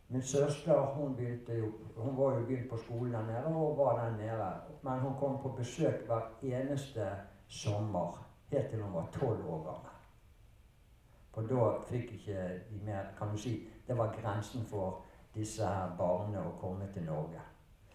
Min 0.09 0.21
søster 0.21 0.81
hun 0.95 1.15
jo, 1.19 1.71
hun 1.95 2.17
var 2.17 2.37
jo 2.37 2.45
begynt 2.45 2.69
på 2.69 2.77
skolen 2.77 3.13
der 3.13 3.25
nede 3.25 3.55
og 3.55 3.77
var 3.77 3.99
der 3.99 4.17
nede. 4.17 4.51
Men 4.81 4.99
hun 4.99 5.17
kom 5.19 5.41
på 5.41 5.49
besøk 5.49 6.05
hver 6.07 6.29
eneste 6.41 7.11
sommer 7.47 8.23
helt 8.51 8.69
til 8.69 8.83
hun 8.83 8.93
var 8.93 9.09
tolv 9.11 9.49
år 9.49 9.63
gammel. 9.63 9.96
For 11.37 11.45
da 11.45 11.65
fikk 11.85 12.15
ikke 12.17 12.45
de 12.71 12.79
mer 12.85 13.11
Kan 13.17 13.29
du 13.31 13.37
si 13.37 13.51
det 13.87 13.93
var 13.97 14.09
grensen 14.15 14.63
for 14.65 15.03
disse 15.35 15.61
her 15.65 15.91
barna 15.99 16.41
å 16.41 16.55
komme 16.59 16.87
til 16.93 17.03
Norge. 17.05 17.39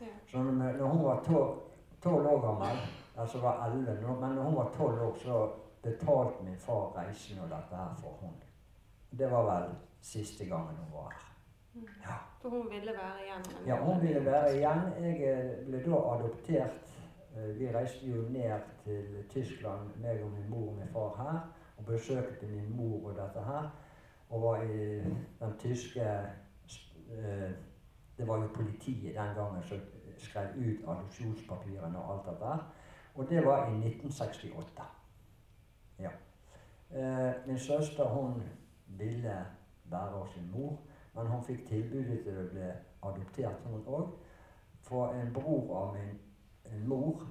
Ja. 0.00 0.06
Så 0.30 0.38
når, 0.46 0.78
hun 0.86 1.02
var 1.04 1.18
tolv 1.26 2.26
år 2.30 2.38
gammel, 2.44 2.78
altså 3.18 3.40
var 3.42 3.66
11, 3.66 3.96
nå- 4.02 4.14
men 4.20 4.36
når 4.38 4.42
hun 4.46 4.54
var 4.56 4.70
tolv 4.76 5.02
år, 5.08 5.16
så 5.24 5.40
betalte 5.82 6.44
min 6.46 6.56
far 6.56 6.92
reisen 6.96 7.40
og 7.42 7.50
dette 7.50 7.76
her 7.76 7.90
for 7.98 8.14
hun. 8.22 8.38
Det 9.18 9.28
var 9.30 9.42
vel 9.50 9.74
siste 10.00 10.44
gangen 10.46 10.78
hun 10.78 10.92
var 10.94 11.10
her. 11.10 11.28
Mm. 11.74 11.88
Ja. 12.06 12.16
For 12.42 12.48
hun 12.54 12.70
ville 12.70 12.92
være 12.92 13.24
igjen? 13.26 13.66
Ja, 13.66 13.76
hun 13.84 14.00
ville 14.06 14.24
være 14.24 14.54
igjen. 14.56 14.82
Jeg 15.02 15.32
eh, 15.32 15.66
ble 15.66 15.82
da 15.84 16.00
adoptert. 16.14 16.94
Eh, 17.36 17.58
Vi 17.58 17.68
reiste 17.74 18.06
jo 18.06 18.22
ned 18.30 18.60
til 18.84 19.24
Tyskland, 19.30 19.90
meg 20.00 20.22
og 20.24 20.30
min 20.30 20.48
mor 20.50 20.68
og 20.70 20.78
min 20.78 20.88
far 20.94 21.14
her, 21.18 21.40
og 21.78 21.84
besøkte 21.84 22.46
min 22.46 22.76
mor 22.76 23.08
og 23.08 23.16
dette 23.16 23.44
her. 23.44 23.70
Og 24.28 24.42
var 24.42 24.62
i 24.62 25.00
den 25.40 25.58
tyske 25.58 26.00
eh, 27.10 27.50
Det 28.18 28.28
var 28.28 28.36
jo 28.42 28.48
politiet 28.54 29.14
den 29.14 29.34
gangen 29.34 29.62
som 29.62 29.80
skrev 30.18 30.48
ut 30.56 30.88
adopsjonspapirene 30.88 31.98
og 31.98 32.14
alt 32.14 32.26
dette 32.26 32.46
her. 32.46 32.72
Og 33.14 33.28
det 33.28 33.46
var 33.46 33.66
i 33.66 33.74
1968. 33.74 34.82
Ja. 35.98 36.10
Eh, 36.90 37.46
min 37.46 37.58
søster 37.58 38.08
hun 38.08 38.42
ville 38.86 39.46
være 39.84 40.18
hos 40.18 40.30
sin 40.30 40.50
mor. 40.52 40.78
Men 41.14 41.26
hun 41.26 41.44
fikk 41.44 41.66
tilbudet 41.68 42.22
til 42.24 42.38
å 42.40 42.48
bli 42.48 42.68
adoptert, 43.02 43.66
hun 43.68 43.84
òg. 43.86 44.12
For 44.82 45.12
en 45.14 45.32
bror 45.34 45.76
av 45.76 45.96
min 45.96 46.86
mor 46.88 47.26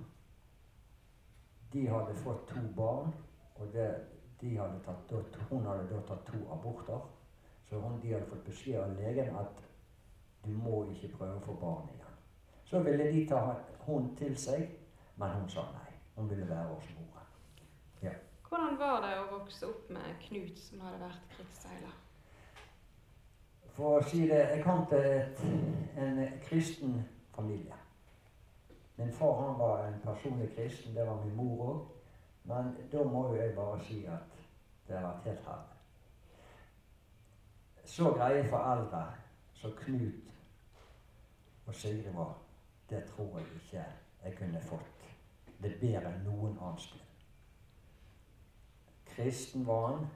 De 1.73 1.85
hadde 1.87 2.13
fått 2.19 2.49
to 2.49 2.61
barn, 2.75 3.13
og 3.55 3.69
det, 3.73 3.85
de 4.11 4.20
hadde 4.57 4.79
tatt, 4.85 5.13
hun 5.49 5.65
hadde 5.65 5.87
da 5.89 6.01
tatt 6.07 6.25
to 6.25 6.41
aborter. 6.53 7.01
Så 7.69 7.79
hun, 7.79 7.99
de 8.01 8.13
hadde 8.13 8.29
fått 8.29 8.45
beskjed 8.45 8.81
av 8.81 8.95
legen 8.97 9.35
at 9.39 9.61
du 10.43 10.51
må 10.57 10.83
ikke 10.91 11.13
prøve 11.17 11.37
å 11.37 11.45
få 11.45 11.57
barn 11.61 11.91
igjen. 11.93 12.19
Så 12.65 12.81
ville 12.83 13.11
de 13.13 13.25
ta 13.29 13.43
hun 13.85 14.13
til 14.17 14.37
seg, 14.37 14.67
men 15.15 15.37
hun 15.37 15.49
sa 15.49 15.67
nei. 15.75 15.87
Hun 16.15 16.29
ville 16.29 16.49
være 16.49 16.73
hos 16.73 16.89
moren. 16.97 17.11
Hvordan 18.51 18.79
var 18.79 18.97
det 18.99 19.11
å 19.15 19.27
vokse 19.31 19.63
opp 19.63 19.85
med 19.95 20.15
Knut, 20.25 20.57
som 20.59 20.81
hadde 20.83 20.97
vært 20.99 21.27
krigsseiler? 21.31 21.93
For 23.77 24.01
å 24.01 24.01
si 24.03 24.25
det, 24.27 24.41
jeg 24.49 24.63
kom 24.65 24.81
til 24.91 25.05
et, 25.07 25.39
en 25.95 26.19
kristen 26.43 26.97
familie. 27.31 27.77
Min 28.97 29.13
far 29.15 29.39
han 29.39 29.55
var 29.55 29.85
en 29.85 29.95
personlig 30.03 30.49
kristen, 30.57 30.91
det 30.97 31.07
var 31.07 31.23
min 31.23 31.37
mor 31.39 31.63
òg. 31.69 31.79
Men 32.51 32.73
da 32.91 33.05
må 33.07 33.23
jo 33.29 33.39
jeg 33.39 33.55
bare 33.55 33.79
si 33.87 34.01
at 34.17 34.30
det 34.91 35.01
helt 35.25 35.45
herlig. 35.47 35.77
Så 37.85 38.11
greie 38.15 38.43
foreldre 38.49 39.05
som 39.53 39.71
Knut 39.77 40.31
og 41.65 41.75
Sigrid 41.75 42.13
var, 42.13 42.33
det 42.89 43.03
tror 43.09 43.39
jeg 43.39 43.47
ikke 43.55 43.85
jeg 44.23 44.35
kunne 44.37 44.61
fått. 44.61 45.05
Det 45.61 45.73
er 45.73 45.79
bedre 45.81 46.13
enn 46.13 46.23
noen 46.25 46.57
annen 46.57 46.79
sted. 46.79 47.01
Kristen 49.11 49.67
var 49.67 49.87
han. 49.87 50.07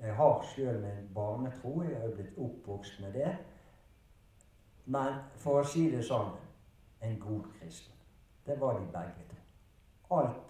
Jeg 0.00 0.14
har 0.14 0.42
sjøl 0.54 0.80
min 0.80 1.08
barnetro, 1.14 1.82
jeg 1.82 2.00
har 2.00 2.14
blitt 2.14 2.38
oppvokst 2.38 3.00
med 3.00 3.12
det. 3.18 3.32
Men 4.86 5.18
for 5.36 5.60
å 5.60 5.66
si 5.66 5.88
det 5.90 6.04
sånn 6.06 6.30
en 7.04 7.18
god 7.20 7.48
kristen. 7.58 7.94
Det 8.46 8.56
var 8.60 8.78
de 8.78 8.86
begge 8.94 9.26
to. 9.28 9.40
Alt, 10.16 10.46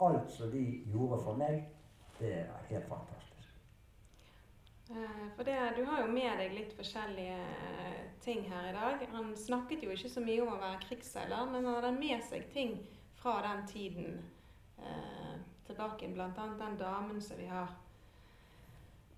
alt 0.00 0.30
som 0.30 0.50
de 0.50 0.64
gjorde 0.92 1.22
for 1.24 1.38
meg, 1.38 1.62
det 2.22 2.32
er 2.40 2.66
helt 2.70 2.88
fantastisk. 2.88 3.48
Eh, 4.90 5.28
For 5.36 5.44
det, 5.44 5.58
Du 5.76 5.84
har 5.88 6.02
jo 6.02 6.12
med 6.12 6.38
deg 6.38 6.52
litt 6.56 6.72
forskjellige 6.76 7.38
eh, 7.38 8.00
ting 8.20 8.44
her 8.50 8.68
i 8.70 8.74
dag. 8.76 9.06
Han 9.12 9.32
snakket 9.36 9.82
jo 9.84 9.90
ikke 9.94 10.10
så 10.10 10.20
mye 10.24 10.42
om 10.44 10.52
å 10.56 10.60
være 10.60 10.80
krigsseiler, 10.86 11.46
men 11.50 11.64
han 11.64 11.74
hadde 11.78 11.92
med 11.98 12.22
seg 12.24 12.48
ting 12.52 12.76
fra 13.22 13.38
den 13.46 13.66
tiden 13.66 14.20
eh, 14.78 15.34
tilbake. 15.66 16.10
Annet 16.12 16.58
den 16.58 16.76
damen 16.80 17.20
som 17.22 17.38
vi 17.38 17.46
har 17.46 17.68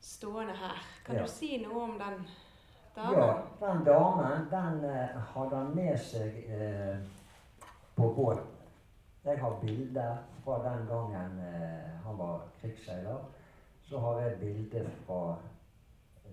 stående 0.01 0.53
her. 0.57 0.79
Kan 1.05 1.17
Ja. 1.17 1.23
du 1.23 1.29
si 1.29 1.59
noe 1.59 1.83
om 1.85 1.99
den 1.99 2.27
damen? 2.97 3.19
Ja, 3.19 3.43
den 3.61 3.85
damen 3.85 4.49
den 4.51 4.85
eh, 4.85 5.17
hadde 5.35 5.57
han 5.57 5.75
med 5.75 5.99
seg 6.01 6.45
eh, 6.49 6.99
på 7.97 8.11
båten. 8.15 8.54
Jeg 9.25 9.41
har 9.41 9.59
bilder 9.61 10.17
fra 10.45 10.59
den 10.65 10.87
gangen 10.87 11.39
eh, 11.39 11.91
han 12.05 12.19
var 12.19 12.49
krigsseiler. 12.61 13.25
Så 13.83 13.99
har 14.01 14.21
jeg 14.21 14.39
bilde 14.41 14.91
fra 15.07 15.37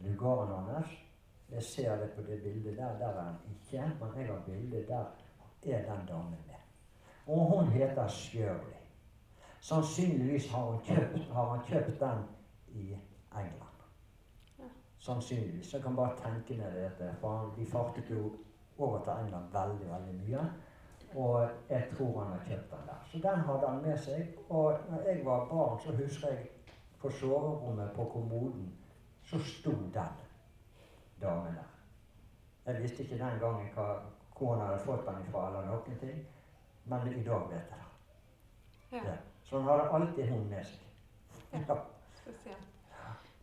lugaren 0.03 0.65
hans. 0.65 0.87
Jeg 1.51 1.63
ser 1.63 1.95
det 1.95 2.11
på 2.15 2.21
det 2.21 2.41
bildet 2.43 2.77
der. 2.77 2.97
Der 2.99 3.07
er 3.07 3.21
han 3.21 3.35
ikke, 3.49 3.91
men 3.99 4.21
jeg 4.21 4.27
har 4.27 4.41
bilde 4.45 4.85
der 4.87 5.05
er 5.63 5.95
den 5.95 6.07
damen 6.07 6.37
med. 6.47 6.55
Og 7.27 7.45
hun 7.45 7.67
heter 7.67 8.07
Shirley. 8.07 8.81
Sannsynligvis 9.59 10.51
har, 10.51 10.63
hun 10.63 10.79
kjøpt, 10.83 11.33
har 11.33 11.49
han 11.49 11.65
kjøpt 11.67 11.99
den 11.99 12.23
i 12.67 12.97
England. 13.31 13.77
Sannsynligvis. 14.97 15.73
Jeg 15.73 15.81
kan 15.81 15.95
bare 15.95 16.17
tenke 16.17 16.57
meg 16.57 16.73
det. 16.99 17.15
For 17.21 17.53
de 17.57 17.65
fartet 17.65 18.09
jo 18.09 18.35
over 18.77 19.03
til 19.03 19.13
England 19.23 19.45
veldig, 19.53 19.91
veldig 19.91 20.15
mye. 20.23 20.45
Og 21.15 21.49
jeg 21.69 21.87
tror 21.97 22.23
han 22.23 22.31
har 22.31 22.45
kjøpt 22.47 22.71
den 22.71 22.87
der. 22.87 23.01
Så 23.11 23.17
den 23.17 23.39
hadde 23.47 23.67
han 23.67 23.81
med 23.81 23.97
seg. 23.97 24.37
Og 24.49 24.79
når 24.89 25.01
jeg 25.09 25.25
var 25.25 25.45
barn, 25.45 25.79
så 25.79 25.95
husker 25.95 26.27
jeg 26.27 26.49
på 27.01 27.09
soverommet 27.09 27.91
på 27.95 28.05
kommoden, 28.05 28.73
så 29.23 29.39
sto 29.39 29.71
den 29.71 29.93
damen 31.21 31.55
der. 31.55 31.69
Jeg 32.65 32.81
visste 32.81 33.03
ikke 33.03 33.17
den 33.17 33.39
gangen 33.39 33.67
hva, 33.75 33.87
hvor 34.37 34.55
han 34.55 34.67
hadde 34.67 34.83
fått 34.85 35.05
den 35.05 35.21
ifra, 35.27 35.47
eller 35.47 35.65
noen 35.65 35.97
ting. 35.99 36.25
Men 36.85 37.07
i 37.07 37.23
dag 37.23 37.49
vet 37.49 37.73
jeg 37.73 37.79
det. 37.79 38.97
Ja, 38.97 39.11
Ja. 39.11 39.17
Så 39.43 39.59
han 39.59 39.67
hadde 39.67 39.89
alltid 39.89 40.29
hun 40.29 40.49
med 40.49 40.65
seg. 40.65 40.79
Ja. 41.53 41.75
spesielt. 42.13 42.67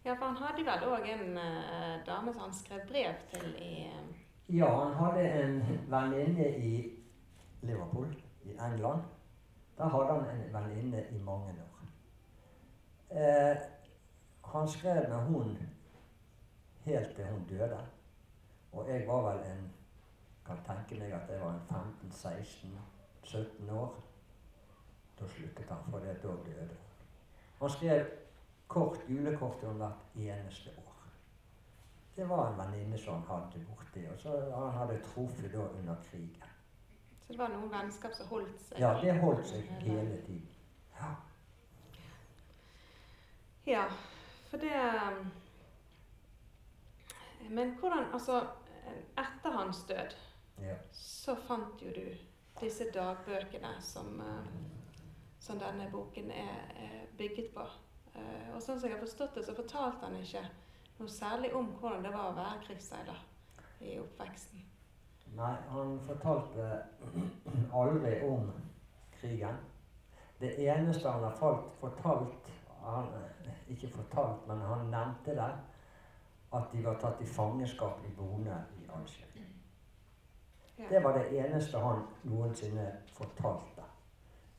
Ja, 0.05 0.15
for 0.15 0.25
han 0.25 0.37
hadde 0.37 0.65
vel 0.65 0.85
òg 0.89 1.09
en 1.13 1.37
uh, 1.37 2.07
dame 2.07 2.33
som 2.33 2.43
han 2.47 2.53
skrev 2.55 2.81
brev 2.89 3.15
til 3.33 3.49
i 3.61 3.73
uh... 3.93 4.15
Ja, 4.57 4.69
han 4.85 4.95
hadde 4.95 5.25
en 5.43 5.59
venninne 5.91 6.47
i 6.57 6.98
Liverpool, 7.61 8.23
i 8.45 8.51
England. 8.51 9.03
Der 9.79 9.89
hadde 9.89 10.21
han 10.21 10.37
en 10.37 10.53
venninne 10.55 11.05
i 11.11 11.19
mange 11.19 11.53
år. 11.53 11.79
Eh, 13.11 13.57
han 14.45 14.69
skrev 14.69 15.09
med 15.09 15.19
hun 15.19 15.59
helt 16.85 17.17
til 17.17 17.27
hun 17.27 17.47
døde. 17.49 17.87
Og 18.73 18.89
jeg 18.89 19.09
var 19.09 19.33
vel 19.33 19.51
en 19.51 19.75
Kan 20.49 20.57
tenke 20.65 20.97
meg 20.97 21.13
at 21.13 21.29
jeg 21.29 21.41
var 21.41 21.51
en 21.51 21.91
15-16-17 22.13 23.73
år. 23.73 23.97
Da 25.21 25.27
sluttet 25.29 25.69
han, 25.69 25.91
for 25.91 25.99
det 25.99 26.23
da 26.23 26.29
døde 26.29 26.69
hun. 26.69 26.71
Han 27.61 27.71
skrev 27.71 28.07
kort 28.69 28.99
julekort 29.09 29.59
til 29.59 29.69
henne 29.69 29.91
hvert 30.15 30.39
eneste 30.39 30.71
år. 30.79 30.95
Det 32.17 32.29
var 32.29 32.49
en 32.49 32.59
venninne 32.59 32.99
som 32.99 33.15
han 33.15 33.43
hadde 33.45 33.67
borti, 33.69 34.07
og 34.13 34.19
så 34.19 34.39
han 34.55 34.73
hadde 34.79 35.03
truffet 35.03 35.53
da 35.53 35.69
under 35.69 35.95
krigen. 36.11 36.58
Så 37.29 37.35
det 37.35 37.39
var 37.39 37.51
noen 37.53 37.69
vennskap 37.69 38.15
som 38.17 38.29
holdt 38.31 38.61
seg? 38.63 38.79
Ja, 38.81 38.95
det 39.03 39.13
holdt 39.21 39.45
seg 39.51 39.67
hele 39.83 40.15
tiden. 40.25 40.47
Ja. 40.97 41.11
Ja, 43.69 43.83
for 44.49 44.65
det 44.65 44.73
Men 47.51 47.75
hvordan 47.77 48.09
Altså, 48.17 48.41
etter 49.17 49.51
hans 49.51 49.83
død 49.87 50.17
ja. 50.65 50.79
så 50.93 51.37
fant 51.37 51.83
jo 51.85 51.93
du 51.93 52.07
disse 52.63 52.89
dagbøkene 52.95 53.75
som, 53.85 54.21
eh, 54.21 54.49
som 55.39 55.61
denne 55.61 55.91
boken 55.93 56.31
er, 56.31 56.73
er 56.77 57.05
bygget 57.19 57.53
på. 57.55 57.69
Eh, 58.15 58.49
og 58.55 58.63
sånn 58.63 58.81
som 58.81 58.89
jeg 58.89 58.97
har 58.97 59.05
forstått 59.05 59.37
det, 59.37 59.45
så 59.45 59.55
fortalte 59.55 60.09
han 60.09 60.17
ikke 60.17 60.47
noe 60.99 61.13
særlig 61.13 61.53
om 61.55 61.69
hvordan 61.77 62.09
det 62.09 62.17
var 62.17 62.33
å 62.33 62.39
være 62.41 62.65
krigsseiler 62.65 63.21
i 63.85 63.99
oppveksten. 64.01 64.65
Nei, 65.37 65.55
han 65.69 65.99
fortalte 66.07 66.83
aldri 67.73 68.21
om 68.29 68.53
krigen. 69.21 69.57
Det 70.41 70.55
eneste 70.69 71.11
han 71.11 71.25
har 71.25 71.35
falt, 71.35 71.73
fortalt 71.81 72.51
han, 72.85 73.07
Ikke 73.69 73.89
fortalt, 73.89 74.47
men 74.47 74.61
han 74.61 74.87
nevnte 74.91 75.35
det. 75.37 75.51
At 76.53 76.73
de 76.73 76.85
var 76.85 76.95
tatt 77.01 77.21
i 77.21 77.27
fangenskap 77.27 78.01
i 78.09 78.15
Bone 78.17 78.55
i 78.81 78.87
Algerie. 78.89 79.45
Det 80.89 81.05
var 81.05 81.19
det 81.19 81.27
eneste 81.39 81.79
han 81.79 82.07
noensinne 82.23 82.87
fortalte. 83.13 83.85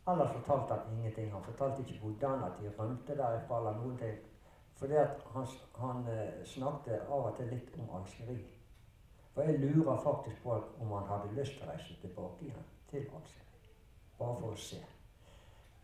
Ellers 0.08 0.32
fortalte 0.32 0.74
han 0.74 0.98
ingenting. 0.98 1.32
Han 1.32 1.44
fortalte 1.44 1.82
ikke 1.82 2.00
hvordan 2.02 2.44
at 2.44 2.62
de 2.62 2.72
rømte 2.78 3.18
derifra 3.18 3.58
eller 3.58 3.80
noen 3.80 3.98
ting. 3.98 4.18
Fordi 4.76 4.94
at 4.94 5.26
han, 5.34 5.48
han 5.76 6.08
eh, 6.08 6.46
snakket 6.46 7.02
av 7.10 7.26
og 7.32 7.36
til 7.38 7.50
litt 7.54 7.74
om 7.80 7.90
Algerie. 7.98 8.59
For 9.34 9.42
jeg 9.42 9.60
lurer 9.60 9.98
faktisk 10.04 10.44
på 10.44 10.56
om 10.80 10.92
han 10.92 11.08
hadde 11.08 11.36
lyst 11.36 11.58
til 11.58 11.68
å 11.68 11.72
reise 11.72 11.98
tilbake 12.02 12.46
igjen 12.46 12.70
til 12.90 13.10
Aksel. 13.18 13.46
Bare 14.20 14.40
for 14.40 14.54
å 14.54 14.56
se. 14.60 14.80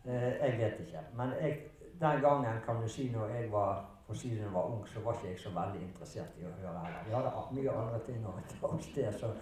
Eh, 0.04 0.32
jeg 0.42 0.58
vet 0.58 0.80
ikke. 0.86 1.04
Men 1.16 1.32
jeg, 1.40 1.60
den 2.00 2.20
gangen, 2.20 2.58
kan 2.64 2.82
du 2.82 2.88
si, 2.88 3.10
når 3.12 3.28
jeg 3.34 3.52
var 3.52 3.84
på 4.06 4.12
å 4.12 4.16
si 4.16 4.30
det, 4.30 4.40
når 4.40 4.46
jeg 4.46 4.54
var 4.54 4.72
ung, 4.72 4.82
så 4.88 5.00
var 5.04 5.16
ikke 5.16 5.30
jeg 5.30 5.38
så 5.42 5.52
veldig 5.54 5.80
interessert 5.82 6.40
i 6.40 6.44
å 6.46 6.52
høre 6.60 6.82
heller. 6.84 7.06
Vi 7.06 7.14
hadde 7.14 7.32
mye 7.58 7.78
andre 7.84 8.02
ting 8.06 8.26
å 8.26 8.34
ta 8.50 8.70
oss 8.70 8.90
til. 8.94 9.08
Så 9.20 9.32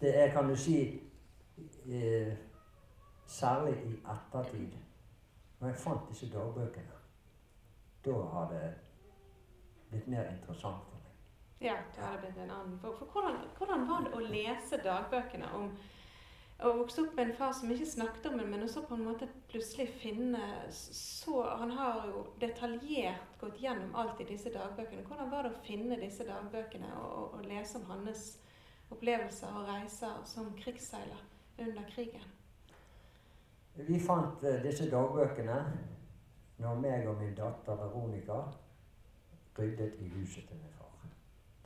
det 0.00 0.14
er, 0.16 0.30
kan 0.32 0.48
du 0.48 0.56
si 0.56 0.78
eh, 1.88 2.36
Særlig 3.30 3.76
i 3.86 3.92
ettertid, 4.10 4.72
når 5.60 5.68
jeg 5.68 5.76
fant 5.78 6.08
disse 6.08 6.26
dagbøkene, 6.32 6.96
da 8.02 8.14
har 8.32 8.48
det 8.50 8.72
blitt 9.90 10.08
mer 10.10 10.32
interessant. 10.32 10.89
Ja, 11.60 11.76
det 11.94 12.02
hadde 12.02 12.20
blitt 12.22 12.38
en 12.40 12.50
annen. 12.50 12.76
For, 12.80 12.96
for 12.96 13.06
hvordan, 13.12 13.42
hvordan 13.58 13.88
var 13.88 14.04
det 14.06 14.12
å 14.16 14.20
lese 14.24 14.78
dagbøkene 14.80 15.50
om 15.58 15.66
å 16.64 16.70
vokse 16.76 17.02
opp 17.02 17.14
med 17.16 17.30
en 17.30 17.36
far 17.36 17.52
som 17.56 17.70
ikke 17.72 17.88
snakket 17.88 18.26
om 18.30 18.38
det, 18.40 18.46
men 18.48 18.64
også 18.64 18.82
på 18.88 18.96
en 18.96 19.04
måte 19.04 19.28
plutselig 19.48 19.86
finne 20.00 20.40
så 20.72 21.42
Han 21.60 21.70
har 21.76 22.08
jo 22.08 22.24
detaljert 22.40 23.36
gått 23.40 23.60
gjennom 23.60 23.94
alt 23.96 24.20
i 24.20 24.28
disse 24.28 24.52
dagbøkene. 24.52 25.04
Hvordan 25.08 25.30
var 25.32 25.44
det 25.44 25.52
å 25.54 25.62
finne 25.64 26.00
disse 26.00 26.24
dagbøkene 26.28 26.90
og, 26.96 27.12
og, 27.20 27.38
og 27.38 27.48
lese 27.48 27.80
om 27.80 27.88
hans 27.92 28.26
opplevelser 28.90 29.56
og 29.56 29.68
reiser 29.68 30.20
som 30.24 30.52
krigsseiler 30.58 31.24
under 31.60 31.88
krigen? 31.92 32.24
Vi 33.76 34.00
fant 34.00 34.44
eh, 34.44 34.60
disse 34.64 34.88
dagbøkene 34.90 35.60
når 36.60 36.82
meg 36.82 37.08
og 37.08 37.20
min 37.20 37.36
datter 37.36 37.76
Veronica 37.84 38.42
ryddet 39.56 40.00
i 40.00 40.08
huset 40.16 40.48
til 40.48 40.56
min 40.56 40.72
far. 40.76 40.79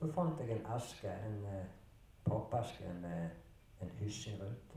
Da 0.04 0.10
fant 0.12 0.40
jeg 0.40 0.50
en 0.52 0.66
eske, 0.76 1.08
en 1.08 1.36
eh, 1.48 1.68
pappeske 2.26 2.90
med 3.00 3.30
en 3.80 3.90
hyssing 4.00 4.42
rundt. 4.42 4.74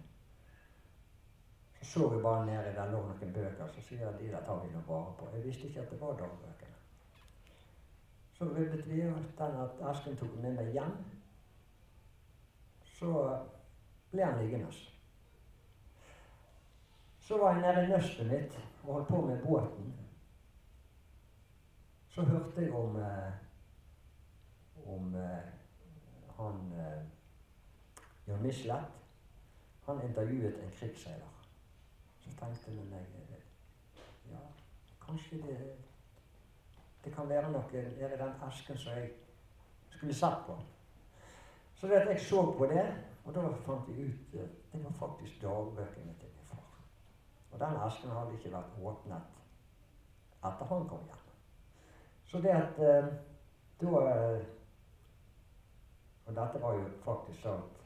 Så 1.81 1.99
så 1.99 2.09
vi 2.09 2.21
bare 2.21 2.45
nedi 2.45 2.75
der 2.75 2.91
lå 2.91 3.01
noen 3.03 3.33
bøker, 3.33 3.67
så 3.67 3.81
sier 3.81 4.05
jeg 4.05 4.19
de 4.19 4.29
der 4.31 4.45
tar 4.45 4.61
vi 4.63 4.71
nå 4.71 4.79
vare 4.87 5.11
på. 5.19 5.27
Jeg 5.33 5.43
visste 5.43 5.67
ikke 5.67 5.81
at 5.81 5.89
det 5.91 5.99
var 6.01 6.15
dagbøkene. 6.21 6.77
Så 8.37 8.45
ryddet 8.45 8.87
vi, 8.87 9.01
den 9.39 9.57
at 9.63 9.81
esken 9.91 10.15
tok 10.17 10.37
med 10.41 10.55
meg 10.55 10.71
hjem. 10.71 10.93
Så 12.99 13.11
ble 14.11 14.23
han 14.25 14.39
liggende. 14.39 14.71
Så 17.27 17.41
var 17.41 17.57
jeg 17.57 17.65
nede 17.65 17.83
i 17.83 17.91
nøstet 17.91 18.31
mitt 18.31 18.55
og 18.83 18.93
holdt 18.93 19.11
på 19.11 19.21
med 19.27 19.43
båten. 19.43 19.91
Så 22.15 22.23
hørte 22.31 22.61
jeg 22.61 22.73
om 22.73 22.95
eh, 22.95 23.46
om 24.87 25.15
eh, 25.15 25.39
han 26.37 26.73
eh, 26.73 27.03
Jon 28.27 28.41
Michelet. 28.41 28.83
Han 29.85 30.01
intervjuet 30.01 30.63
en 30.63 30.71
krigsseiler. 30.71 31.33
Så 32.19 32.29
tenkte 32.39 32.71
jeg 32.71 32.85
meg 32.91 33.05
eh, 33.21 33.43
Ja, 34.31 34.39
kanskje 35.05 35.41
det 35.43 35.59
Det 37.03 37.13
kan 37.15 37.29
være 37.29 37.51
noe 37.51 37.63
nedi 37.71 38.17
den 38.19 38.33
esken 38.49 38.77
som 38.77 38.97
jeg 38.97 39.11
skulle 39.89 40.13
sett 40.13 40.41
på. 40.47 40.57
Så 41.75 41.87
det 41.87 42.01
at 42.01 42.09
jeg 42.09 42.21
så 42.21 42.41
på 42.57 42.65
det, 42.65 42.83
og 43.25 43.35
da 43.35 43.45
fant 43.63 43.87
jeg 43.87 44.09
ut 44.09 44.33
Det 44.33 44.83
var 44.83 44.91
faktisk 44.91 45.41
dagbøkene 45.41 46.15
til 46.19 46.33
min 46.35 46.49
far. 46.49 46.81
Og 47.51 47.59
den 47.59 47.79
esken 47.85 48.11
hadde 48.11 48.35
ikke 48.35 48.51
vært 48.51 48.75
åpnet 48.83 49.33
etter 50.43 50.69
han 50.69 50.89
kom 50.89 51.07
hjem. 51.07 51.23
Så 52.27 52.41
det 52.43 52.51
at 52.51 52.77
da 53.79 54.01
Og 56.27 56.35
dette 56.35 56.61
var 56.61 56.75
jo 56.75 56.89
faktisk 57.03 57.41
sant 57.41 57.83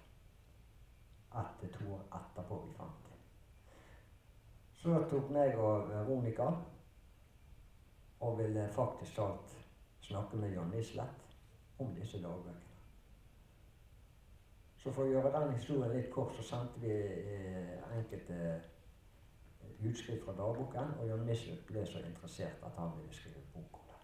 ett 1.42 1.60
til 1.60 1.74
to 1.74 1.94
år 1.94 2.02
etterpå 2.18 2.58
vi 2.66 2.74
fant 2.76 3.06
det. 3.08 3.20
Så 4.82 4.98
tok 5.10 5.30
meg 5.32 5.56
og 5.62 5.90
Veronica 5.90 6.50
og 8.22 8.38
ville 8.38 8.68
faktisk 8.74 9.16
talt 9.16 9.56
snakke 10.02 10.38
med 10.38 10.54
Jan 10.54 10.70
Michelet 10.74 11.30
om 11.80 11.96
disse 11.96 12.22
dagbøkene. 12.22 12.72
Så 14.82 14.90
for 14.90 15.06
å 15.06 15.12
gjøre 15.12 15.32
den 15.36 15.52
historien 15.54 15.94
litt 15.94 16.10
kort, 16.14 16.34
så 16.34 16.44
sendte 16.46 16.82
vi 16.82 16.92
eh, 16.92 17.76
enkelte 17.94 18.38
eh, 18.42 19.76
utskrift 19.86 20.26
fra 20.26 20.34
dagboken, 20.34 20.96
og 20.98 21.06
Jan 21.10 21.26
Michelet 21.26 21.62
ble 21.70 21.84
så 21.86 22.02
interessert 22.02 22.64
at 22.66 22.80
han 22.82 22.96
ville 22.98 23.14
skrive 23.14 23.44
bok 23.54 23.78
om 23.78 23.92
det. 23.92 24.00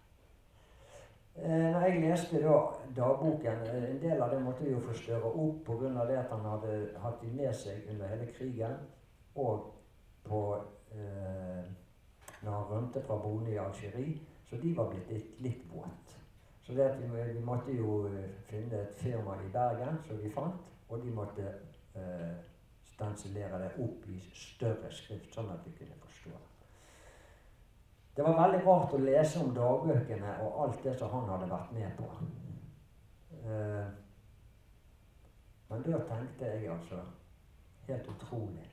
Eh, 0.86 1.27
når 1.46 1.80
jeg 1.86 2.00
leste 2.02 2.40
da 2.42 2.54
dagboken, 2.96 3.66
eh, 3.66 3.90
en 3.90 4.00
del 4.02 4.22
av 4.22 4.30
det 4.30 4.40
måtte 4.42 4.64
vi 4.64 4.72
jo 4.72 4.80
forstørre 4.80 5.30
opp 5.30 5.64
pga. 5.66 6.06
det 6.06 6.16
at 6.18 6.30
han 6.30 6.40
hadde 6.40 6.90
hatt 7.02 7.20
de 7.22 7.30
med 7.30 7.54
seg 7.54 7.90
under 7.90 8.06
hele 8.06 8.26
krigen, 8.32 8.74
og 9.34 9.74
på 10.24 10.42
eh, 10.92 11.64
når 12.42 12.52
han 12.52 12.70
rømte 12.70 13.02
fra 13.02 13.16
Bone 13.16 13.50
i 13.50 13.56
Algerie, 13.56 14.18
så 14.44 14.56
de 14.56 14.76
var 14.76 14.90
blitt 14.90 15.10
litt, 15.10 15.40
litt 15.40 15.64
våt. 15.72 16.16
Så 16.62 16.72
vi, 16.72 17.32
vi 17.32 17.44
måtte 17.44 17.72
jo 17.72 18.06
eh, 18.06 18.30
finne 18.50 18.82
et 18.82 18.94
firma 18.94 19.36
i 19.44 19.52
Bergen 19.52 20.02
som 20.06 20.18
vi 20.22 20.30
fant, 20.30 20.72
og 20.88 21.04
de 21.04 21.10
måtte 21.10 21.52
eh, 21.94 22.36
stensilere 22.92 23.62
det 23.62 23.72
opp 23.84 24.08
i 24.08 24.18
større 24.34 24.90
skrift, 24.90 25.34
sånn 25.34 25.50
at 25.54 25.64
vi 25.66 25.76
kunne 25.78 25.96
forstå 26.02 26.07
det. 28.18 28.24
Var 28.26 28.38
veldig 28.42 28.60
rart 28.66 28.94
å 28.94 29.00
lese 29.02 29.42
om 29.44 29.54
dagbøkene 29.54 30.34
og 30.44 30.60
alt 30.64 30.82
det 30.84 30.94
som 30.98 31.12
han 31.14 31.28
hadde 31.32 31.50
vært 31.52 31.74
med 31.76 31.92
på. 31.98 32.08
Eh, 33.38 33.86
men 35.68 35.84
da 35.86 36.00
tenkte 36.10 36.50
jeg 36.50 36.72
altså 36.72 37.04
Helt 37.88 38.08
utrolig 38.12 38.66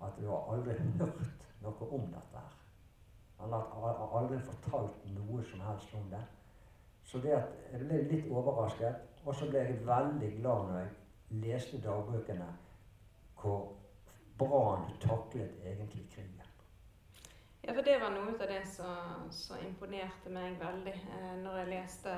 at 0.00 0.14
du 0.16 0.22
har 0.30 0.46
aldri 0.54 0.72
hørt 1.00 1.42
noe 1.60 1.88
om 1.92 2.06
dette 2.08 2.40
her. 2.40 2.54
Han 3.42 3.52
har 3.52 4.14
aldri 4.20 4.38
fortalt 4.46 5.02
noe 5.12 5.42
som 5.44 5.60
helst 5.66 5.92
om 5.98 6.06
det. 6.08 6.22
Så 7.04 7.20
det 7.20 7.34
at 7.36 7.52
jeg 7.72 7.82
ble 7.84 8.00
litt 8.08 8.30
overrasket, 8.32 9.20
og 9.24 9.36
så 9.36 9.50
ble 9.50 9.66
jeg 9.66 9.82
veldig 9.84 10.30
glad 10.38 10.70
når 10.70 10.80
jeg 10.80 11.44
leste 11.44 11.82
dagbøkene 11.84 12.48
hvor 13.42 13.74
bra 14.40 14.62
han 14.70 14.88
taklet 15.04 15.60
egentlig 15.68 16.06
krigen. 16.14 16.43
Ja, 17.66 17.72
for 17.72 17.82
det 17.82 17.98
var 17.98 18.10
noe 18.12 18.34
av 18.34 18.48
det 18.48 18.60
som, 18.68 19.28
som 19.32 19.60
imponerte 19.64 20.28
meg 20.32 20.58
veldig 20.60 20.92
eh, 20.92 21.30
når, 21.40 21.62
jeg 21.62 21.70
leste, 21.70 22.16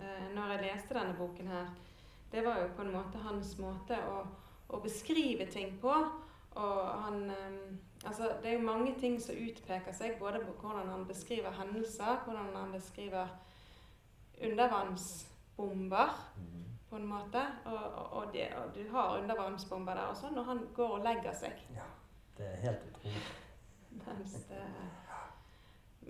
eh, 0.00 0.22
når 0.32 0.54
jeg 0.54 0.62
leste 0.62 0.96
denne 0.96 1.16
boken 1.18 1.50
her. 1.52 1.66
Det 2.32 2.44
var 2.44 2.62
jo 2.62 2.70
på 2.78 2.86
en 2.86 2.94
måte 2.94 3.20
hans 3.20 3.50
måte 3.60 3.98
å, 4.08 4.22
å 4.72 4.80
beskrive 4.80 5.50
ting 5.52 5.76
på. 5.82 5.92
Og 6.56 6.80
han 7.04 7.28
eh, 7.30 7.60
Altså, 8.06 8.28
det 8.42 8.50
er 8.50 8.52
jo 8.58 8.66
mange 8.66 8.92
ting 9.00 9.16
som 9.18 9.34
utpeker 9.34 9.94
seg, 9.96 10.18
både 10.20 10.38
på 10.44 10.52
hvordan 10.60 10.92
han 10.92 11.06
beskriver 11.08 11.50
hendelser, 11.56 12.20
hvordan 12.24 12.52
han 12.54 12.74
beskriver 12.76 13.32
undervannsbomber 14.46 16.12
på 16.90 17.00
en 17.00 17.08
måte. 17.08 17.42
Og, 17.64 17.80
og, 17.80 18.12
og, 18.20 18.28
det, 18.36 18.46
og 18.60 18.76
du 18.76 18.84
har 18.92 19.16
undervannsbomber 19.16 19.98
der 19.98 20.12
også 20.12 20.30
når 20.36 20.52
han 20.52 20.62
går 20.76 20.94
og 20.98 21.08
legger 21.08 21.34
seg. 21.34 21.66
Ja, 21.74 21.88
det 22.38 22.52
er 22.52 22.62
helt 22.68 22.86
utrolig. 22.92 23.24
Mens 24.04 24.32
det, 24.48 24.62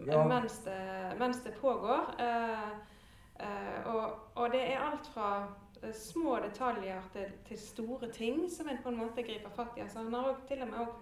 Ja. 0.07 0.25
mens 0.29 0.59
det, 0.65 1.13
mens 1.19 1.43
det 1.45 1.55
pågår. 1.61 2.15
Eh, 2.19 2.71
eh, 3.41 3.87
og, 3.87 4.19
og 4.35 4.53
det 4.53 4.61
er 4.73 4.81
alt 4.81 5.07
fra 5.15 5.47
eh, 5.83 5.95
små 5.95 6.39
detaljer 6.45 7.03
til, 7.13 7.33
til 7.49 7.59
store 7.59 8.11
ting 8.13 8.51
som 8.53 8.69
en 8.69 8.83
på 8.83 8.89
en 8.89 8.99
måte 8.99 9.23
griper 9.23 9.51
fatt 9.57 9.77
i. 9.77 9.81
Altså, 9.81 10.03
han 10.03 10.15
har 10.15 10.37
til 10.49 10.63
og 10.63 10.69
med 10.69 10.79
også 10.79 10.93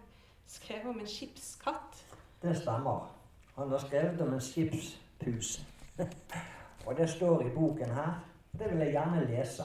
skrevet 0.47 0.87
om 0.87 1.01
en 1.01 1.07
skipskatt. 1.07 2.05
Det 2.42 2.57
stemmer. 2.57 3.11
Han 3.57 3.70
har 3.70 3.79
skrevet 3.79 4.20
om 4.20 4.35
en 4.35 4.40
skipspus. 4.40 5.61
og 6.87 6.97
det 6.97 7.11
står 7.11 7.47
i 7.47 7.51
boken 7.55 7.90
her. 7.90 8.20
Det 8.59 8.70
vil 8.70 8.79
jeg 8.79 8.92
gjerne 8.92 9.27
lese. 9.27 9.62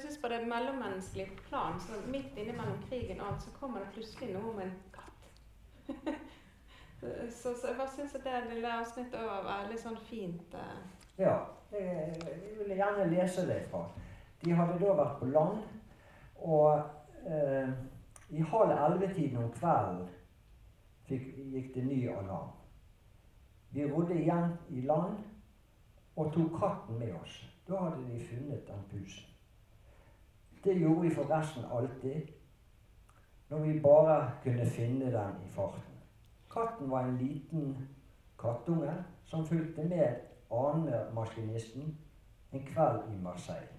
Synes 0.00 0.22
På 0.22 0.28
det 0.28 0.46
mellommenneskelige 0.46 1.30
plan, 1.48 1.80
så 1.80 1.92
midt 2.10 2.36
innimellom 2.36 2.82
krigen 2.88 3.20
og 3.20 3.26
alt, 3.26 3.42
så 3.42 3.50
kommer 3.60 3.80
det 3.80 3.92
plutselig 3.92 4.34
noe 4.34 4.52
om 4.52 4.60
en 4.60 4.74
katt. 4.94 5.30
så, 7.40 7.54
så, 7.54 7.68
jeg 7.68 7.76
bare 7.78 7.94
syns 7.96 8.14
at 8.14 8.24
det 8.24 8.42
lille 8.52 8.74
avsnittet 8.80 9.24
var 9.48 9.66
litt 9.70 9.82
sånn 9.82 9.98
fint. 10.10 10.54
Uh. 10.54 10.98
Ja, 11.18 11.38
jeg, 11.72 12.14
ville 12.58 12.78
gjerne 12.78 13.08
lese 13.10 13.46
det 13.48 13.62
fra. 13.72 13.86
De 14.44 14.54
hadde 14.54 14.78
da 14.78 14.94
vært 15.00 15.18
på 15.18 15.30
land, 15.32 15.64
og 16.38 16.84
eh, 17.26 17.72
i 18.30 18.44
halv 18.52 18.70
elleve-tiden 18.70 19.40
om 19.42 19.50
kvelden 19.56 20.06
gikk 21.08 21.72
det 21.74 21.84
ny 21.88 22.02
alarm. 22.12 22.52
Vi 23.70 23.86
rodde 23.90 24.14
igjen 24.14 24.52
i 24.70 24.84
land 24.86 25.16
og 26.16 26.30
tok 26.34 26.54
katten 26.60 27.00
med 27.00 27.16
oss. 27.18 27.40
Da 27.68 27.82
hadde 27.82 28.04
de 28.06 28.20
funnet 28.28 28.68
den 28.68 28.86
pusen. 28.92 29.27
Det 30.64 30.74
gjorde 30.74 31.00
vi 31.00 31.14
forresten 31.14 31.64
alltid 31.72 32.28
når 33.48 33.58
vi 33.58 33.80
bare 33.80 34.30
kunne 34.42 34.66
finne 34.66 35.04
den 35.04 35.36
i 35.46 35.48
farten. 35.48 35.94
Katten 36.52 36.90
var 36.90 37.04
en 37.04 37.16
liten 37.16 37.88
kattunge 38.38 38.92
som 39.24 39.46
fulgte 39.46 39.84
med 39.84 40.16
anemaskinisten 40.50 41.98
en 42.52 42.62
kveld 42.66 43.00
i 43.14 43.22
Marseille. 43.22 43.78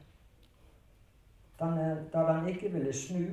Den, 1.59 1.77
da 2.13 2.33
den 2.33 2.47
ikke 2.47 2.71
ville 2.71 2.93
snu, 2.93 3.25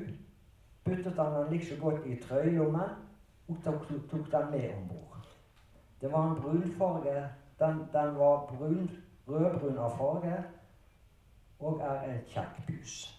puttet 0.84 1.14
han 1.18 1.34
den 1.34 1.52
like 1.52 1.66
så 1.66 1.80
godt 1.80 2.06
i 2.06 2.16
trøyelommen 2.16 2.90
og 3.48 3.56
tok, 3.64 3.88
den 4.10 4.50
med 4.50 4.74
om 4.76 4.88
bord. 4.88 5.26
Det 6.00 6.12
var 6.12 6.30
en 6.30 6.42
brunfarge. 6.42 7.28
Den, 7.58 7.78
den 7.92 8.18
var 8.18 8.46
brun, 8.46 8.90
rødbrun 9.28 9.78
av 9.78 9.96
farge 9.96 10.44
og 11.58 11.80
er 11.80 12.02
en 12.10 12.18
kjekk 12.28 12.58
pus. 12.66 13.15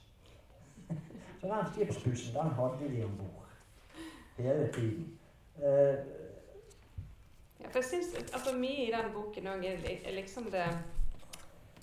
Så 1.39 1.47
den 1.47 1.73
skipsbussen, 1.73 2.35
den 2.35 2.53
hadde 2.59 2.91
de 2.93 3.03
om 3.05 3.17
bord 3.17 3.47
hele 4.37 4.69
tiden. 4.73 5.19
Uh, 5.57 5.97
ja, 7.59 7.67
for 7.71 7.79
jeg 7.79 7.85
synes 7.89 8.13
altså, 8.33 8.53
Mye 8.57 8.85
i 8.85 8.93
den 8.93 9.11
boken 9.13 9.49
òg 9.49 9.65
er, 9.65 9.81
er, 10.05 10.13
liksom 10.13 10.51
det 10.53 10.65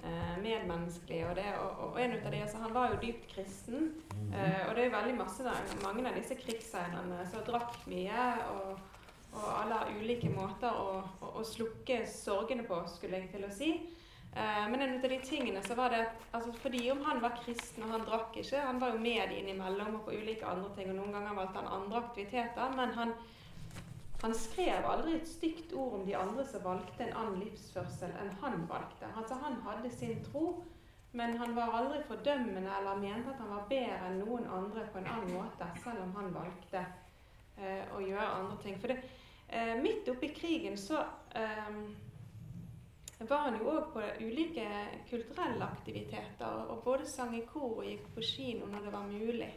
eh, 0.04 0.36
medmenneskelige. 0.42 1.28
Og, 1.28 1.36
det, 1.36 1.44
og, 1.58 1.80
og, 1.88 1.98
en 2.02 2.12
av 2.12 2.30
de, 2.32 2.42
altså, 2.42 2.56
Han 2.62 2.74
var 2.74 2.92
jo 2.92 3.00
dypt 3.02 3.26
kristen. 3.34 3.92
Eh, 4.30 4.68
og 4.68 4.76
det 4.76 4.84
er 4.84 4.94
veldig 4.94 5.16
masse 5.18 5.42
der, 5.42 5.74
mange 5.82 6.06
av 6.08 6.14
disse 6.14 6.38
krigsseilerne 6.38 7.26
som 7.30 7.46
drakk 7.46 7.80
mye. 7.90 8.28
og 8.54 8.78
og 9.34 9.46
alle 9.60 9.74
har 9.74 9.88
ulike 9.98 10.30
måter 10.30 10.70
å, 10.78 11.00
å, 11.20 11.30
å, 11.40 11.42
slukke 11.46 12.04
sorgene 12.06 12.62
på, 12.68 12.76
skulle 12.92 13.18
jeg 13.18 13.32
til 13.32 13.46
å 13.46 13.50
si. 13.50 13.70
Eh, 14.36 14.70
men 14.70 14.82
en 14.82 14.94
av 14.94 15.08
de 15.08 15.18
tingene 15.22 15.62
så 15.62 15.74
var 15.78 15.90
det 15.90 16.06
altså 16.34 16.52
Fordi 16.52 16.90
om 16.90 17.04
han 17.06 17.20
var 17.22 17.36
kristen 17.44 17.84
og 17.86 17.92
han 17.94 18.02
drakk 18.02 18.34
ikke 18.40 18.64
Han 18.66 18.80
var 18.82 18.90
jo 18.90 19.02
med 19.04 19.30
innimellom 19.30 20.00
og 20.00 20.08
på 20.08 20.16
ulike 20.16 20.46
andre 20.46 20.72
ting, 20.74 20.90
og 20.90 20.96
noen 20.98 21.14
ganger 21.14 21.36
valgte 21.38 21.62
han 21.62 21.70
andre 21.76 22.00
aktiviteter. 22.00 22.74
Men 22.74 22.94
han, 22.98 23.14
han 24.24 24.34
skrev 24.34 24.90
aldri 24.90 25.14
et 25.20 25.30
stygt 25.30 25.72
ord 25.72 26.00
om 26.00 26.06
de 26.08 26.16
andre 26.18 26.46
som 26.50 26.66
valgte 26.66 27.06
en 27.06 27.16
annen 27.22 27.40
livsførsel 27.44 28.14
enn 28.22 28.34
han 28.42 28.66
valgte. 28.70 29.12
Altså 29.14 29.38
Han 29.44 29.60
hadde 29.68 29.94
sin 29.94 30.24
tro, 30.26 30.64
men 31.12 31.38
han 31.38 31.54
var 31.54 31.78
aldri 31.78 32.02
fordømmende 32.08 32.74
eller 32.80 32.98
mente 32.98 33.30
at 33.30 33.38
han 33.38 33.54
var 33.54 33.68
bedre 33.70 34.00
enn 34.08 34.22
noen 34.24 34.50
andre 34.50 34.88
på 34.90 34.98
en 34.98 35.12
annen 35.14 35.36
måte, 35.36 35.70
selv 35.84 36.02
om 36.08 36.16
han 36.18 36.34
valgte 36.34 36.82
eh, 36.82 37.86
å 37.94 38.02
gjøre 38.02 38.32
andre 38.40 38.58
ting. 38.66 38.80
For 38.82 38.90
det, 38.90 38.98
Eh, 39.48 39.76
midt 39.82 40.08
oppi 40.08 40.28
krigen 40.34 40.78
så 40.78 40.98
eh, 41.34 41.74
var 43.18 43.38
han 43.46 43.58
jo 43.58 43.70
òg 43.70 43.92
på 43.94 44.02
ulike 44.20 44.66
kulturelle 45.10 45.64
aktiviteter. 45.64 46.64
Og 46.68 46.82
både 46.84 47.06
sang 47.08 47.36
i 47.36 47.44
kor 47.46 47.78
og 47.78 47.86
gikk 47.86 48.08
på 48.14 48.24
kino 48.26 48.66
når 48.66 48.86
det 48.86 48.92
var 48.92 49.06
mulig. 49.06 49.52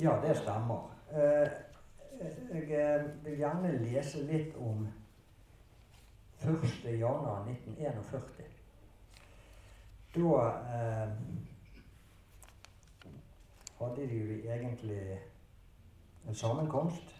Ja, 0.00 0.14
det 0.22 0.36
stemmer. 0.38 0.90
Eh, 1.10 1.48
jeg 2.50 2.70
eh, 2.70 3.04
vil 3.24 3.38
gjerne 3.38 3.72
lese 3.82 4.22
litt 4.26 4.56
om 4.56 4.86
1. 6.42 6.98
januar 6.98 7.46
1941. 7.48 8.44
Da 10.14 10.38
eh, 10.76 11.14
hadde 13.80 14.08
de 14.10 14.22
jo 14.22 14.38
egentlig 14.54 15.02
en 16.28 16.34
sammenkomst 16.34 17.17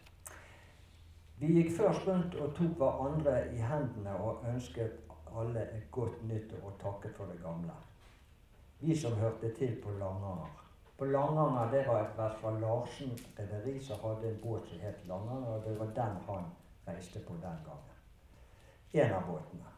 vi 1.39 1.53
gikk 1.55 1.77
først 1.77 2.07
rundt 2.09 2.35
og 2.35 2.55
tok 2.57 2.81
hverandre 2.81 3.35
i 3.55 3.61
hendene 3.63 4.15
og 4.19 4.43
ønsket 4.51 4.97
alle 5.39 5.63
et 5.63 5.91
godt 5.95 6.23
nyttår 6.27 6.65
og 6.67 6.79
takket 6.83 7.15
for 7.15 7.31
det 7.31 7.39
gamle. 7.43 7.75
Vi 8.81 8.97
som 8.97 9.15
hørte 9.19 9.53
til 9.55 9.77
på 9.83 9.91
Langanger. 10.01 10.65
På 10.99 11.05
Langanger 11.05 11.71
det 11.71 11.85
var 11.87 12.01
et 12.01 12.19
Vestfold 12.19 12.61
Larsen 12.61 13.13
rederi 13.39 13.79
som 13.83 14.01
hadde 14.03 14.29
en 14.29 14.41
båt 14.43 14.67
som 14.67 14.81
het 14.83 15.07
Langanger, 15.07 15.49
og 15.49 15.65
det 15.65 15.79
var 15.79 15.93
den 16.01 16.17
han 16.27 16.49
reiste 16.89 17.21
på 17.27 17.35
den 17.35 17.61
gangen. 17.67 17.95
En 18.93 19.15
av 19.15 19.27
båtene. 19.29 19.75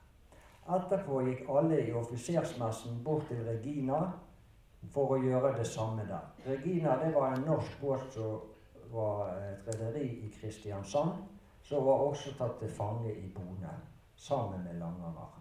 Etterpå 0.70 1.20
gikk 1.26 1.48
alle 1.48 1.80
i 1.82 1.92
offisersmessen 1.92 3.02
bort 3.04 3.26
til 3.28 3.42
Regina 3.44 4.00
for 4.94 5.16
å 5.16 5.20
gjøre 5.20 5.52
det 5.58 5.66
samme 5.66 6.06
der. 6.08 6.24
Regina 6.46 6.96
det 7.02 7.12
var 7.14 7.34
en 7.34 7.44
norsk 7.48 7.80
båt 7.82 8.06
som 8.14 8.40
var 8.92 9.34
et 9.36 9.68
rederi 9.68 10.06
i 10.24 10.32
Kristiansand 10.40 11.39
som 11.70 11.86
var 11.86 11.92
også 11.92 12.32
tatt 12.34 12.56
til 12.58 12.70
fange 12.74 13.12
i 13.14 13.28
Bone, 13.34 13.70
sammen 14.16 14.64
med 14.64 14.74
Langanger. 14.74 15.36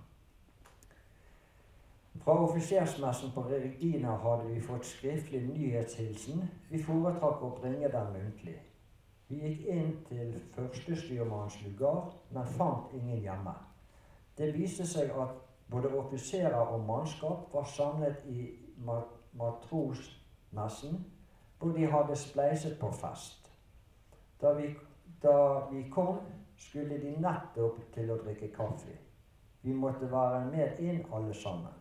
Fra 2.21 2.35
offisersmessen 2.43 3.31
på 3.33 3.41
Regina 3.49 4.11
hadde 4.21 4.51
vi 4.51 4.61
fått 4.61 4.85
skriftlig 4.85 5.41
nyhetshilsen. 5.47 6.43
Vi 6.69 6.81
foretrakk 6.83 7.41
å 7.41 7.49
bringe 7.57 7.89
den 7.89 8.11
muntlig. 8.13 8.59
Vi 9.29 9.39
gikk 9.41 9.63
inn 9.73 9.89
til 10.09 10.35
førstestyrmannens 10.53 11.57
lugar, 11.63 12.11
men 12.29 12.53
fant 12.59 12.93
ingen 12.93 13.23
hjemme. 13.23 13.53
Det 14.37 14.51
viste 14.53 14.85
seg 14.85 15.09
at 15.17 15.33
både 15.71 15.89
offiserer 15.97 16.59
og 16.59 16.85
mannskap 16.85 17.49
var 17.53 17.65
samlet 17.73 18.21
i 18.29 18.51
matrosmessen, 19.33 21.01
hvor 21.57 21.73
de 21.73 21.89
hadde 21.89 22.15
spleiset 22.21 22.77
på 22.79 22.91
fest. 23.01 23.49
Da 24.41 24.53
vi 24.53 24.75
da 25.21 25.67
vi 25.71 25.84
kom, 25.89 26.19
skulle 26.58 26.97
de 26.99 27.15
nettopp 27.19 27.79
til 27.93 28.12
å 28.12 28.17
drikke 28.23 28.51
kaffe. 28.55 28.95
Vi 29.62 29.73
måtte 29.75 30.08
være 30.12 30.45
med 30.51 30.79
inn 30.79 31.01
alle 31.13 31.34
sammen. 31.36 31.75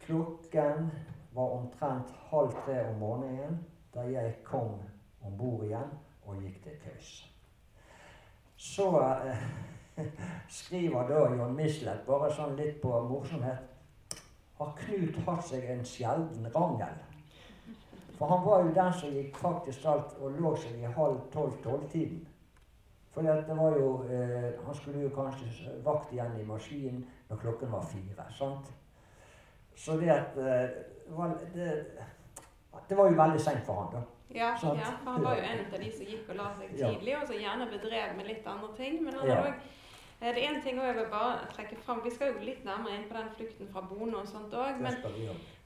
Klokken 0.00 0.90
var 1.32 1.56
omtrent 1.58 2.12
halv 2.30 2.54
tre 2.64 2.80
om 2.88 2.98
morgenen 2.98 3.58
da 3.94 4.06
jeg 4.08 4.38
kom 4.44 4.78
om 5.22 5.36
bord 5.38 5.64
igjen 5.66 5.92
og 6.24 6.40
gikk 6.42 6.62
til 6.64 6.78
køys. 6.84 7.10
Så 8.56 8.88
eh, 9.00 9.44
skriver 10.60 11.08
da 11.08 11.26
John 11.34 11.54
Michelet, 11.56 12.04
bare 12.06 12.30
sånn 12.32 12.56
litt 12.58 12.80
på 12.82 12.92
morsomhet, 13.08 13.66
har 14.60 14.74
Knut 14.76 15.16
hatt 15.24 15.46
seg 15.48 15.64
en 15.72 15.84
sjelden 15.88 16.48
rangel. 16.54 16.98
For 18.20 18.26
han 18.26 18.46
var 18.46 18.64
jo 18.64 18.72
den 18.76 18.92
som 18.92 19.12
gikk 19.16 19.36
faktisk 19.40 19.84
alt 19.88 20.10
og 20.20 20.34
lå 20.36 20.50
seg 20.60 20.76
i 20.76 20.88
halv 20.92 21.22
tolv-tolv-tiden. 21.32 22.26
For 23.14 23.24
det 23.24 23.56
var 23.56 23.78
jo 23.78 23.86
eh, 24.12 24.50
Han 24.66 24.74
skulle 24.74 25.00
jo 25.06 25.08
kanskje 25.14 25.72
vakt 25.84 26.12
igjen 26.12 26.36
i 26.36 26.44
maskinen 26.44 27.06
når 27.30 27.40
klokken 27.40 27.72
var 27.72 27.86
fire. 27.88 28.26
sant? 28.36 28.68
Så 29.74 29.96
det 29.96 30.10
at 30.12 30.36
eh, 30.36 30.68
det, 31.54 31.86
det, 32.88 32.96
var 32.98 33.08
jo 33.08 33.16
veldig 33.22 33.40
seint 33.40 33.64
for 33.66 33.80
han, 33.80 33.92
da. 33.94 34.02
Ja, 34.34 34.50
ja, 34.62 34.90
for 35.02 35.10
han 35.10 35.24
var 35.24 35.40
jo 35.40 35.42
en 35.42 35.64
av 35.64 35.80
de 35.80 35.92
som 35.92 36.06
gikk 36.06 36.28
og 36.28 36.36
la 36.42 36.50
seg 36.58 36.74
tidlig, 36.76 37.14
ja. 37.14 37.22
og 37.22 37.30
som 37.30 37.40
gjerne 37.40 37.70
bedrev 37.70 38.12
med 38.18 38.28
litt 38.28 38.44
andre 38.46 38.68
ting. 38.76 39.00
Men 39.04 39.16
han 39.16 39.30
ja. 39.30 39.38
hadde 39.38 39.54
også, 39.54 39.78
eh, 40.20 40.34
det 40.34 40.44
er 40.44 40.50
en 40.50 40.60
ting 40.66 40.82
jeg 40.84 40.98
vil 41.00 41.08
bare 41.16 41.48
trekke 41.56 41.80
fram. 41.86 42.04
Vi 42.04 42.12
skal 42.18 42.34
jo 42.34 42.44
litt 42.44 42.68
nærmere 42.68 42.98
inn 42.98 43.08
på 43.08 43.16
den 43.16 43.32
flukten 43.38 43.72
fra 43.72 43.86
Bono 43.88 44.20
og 44.20 44.28
sånt 44.28 44.52
òg. 44.52 44.76
Men 44.84 45.00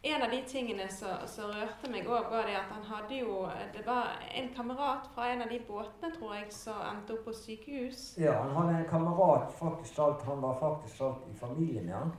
en 0.04 0.22
av 0.22 0.30
de 0.30 0.42
tingene 0.44 0.84
som 0.92 1.52
rørte 1.52 1.88
meg 1.88 2.08
òg, 2.08 2.26
var 2.28 2.44
det 2.44 2.58
at 2.58 2.72
han 2.74 2.82
hadde 2.84 3.20
jo 3.22 3.46
Det 3.72 3.84
var 3.86 4.18
en 4.36 4.50
kamerat 4.56 5.06
fra 5.14 5.30
en 5.32 5.42
av 5.42 5.48
de 5.48 5.60
båtene, 5.68 6.10
tror 6.12 6.34
jeg, 6.36 6.50
som 6.52 6.82
endte 6.90 7.14
opp 7.16 7.24
på 7.24 7.32
sykehus. 7.32 8.02
Ja, 8.20 8.34
han 8.42 8.52
hadde 8.58 8.82
en 8.82 8.90
kamerat 8.90 9.54
faktisk 9.58 9.98
alt, 9.98 10.22
Han 10.22 10.42
var 10.42 10.58
faktisk 10.60 11.00
alt 11.00 11.28
i 11.30 11.36
familien 11.38 11.86
med 11.86 11.94
han. 11.94 12.12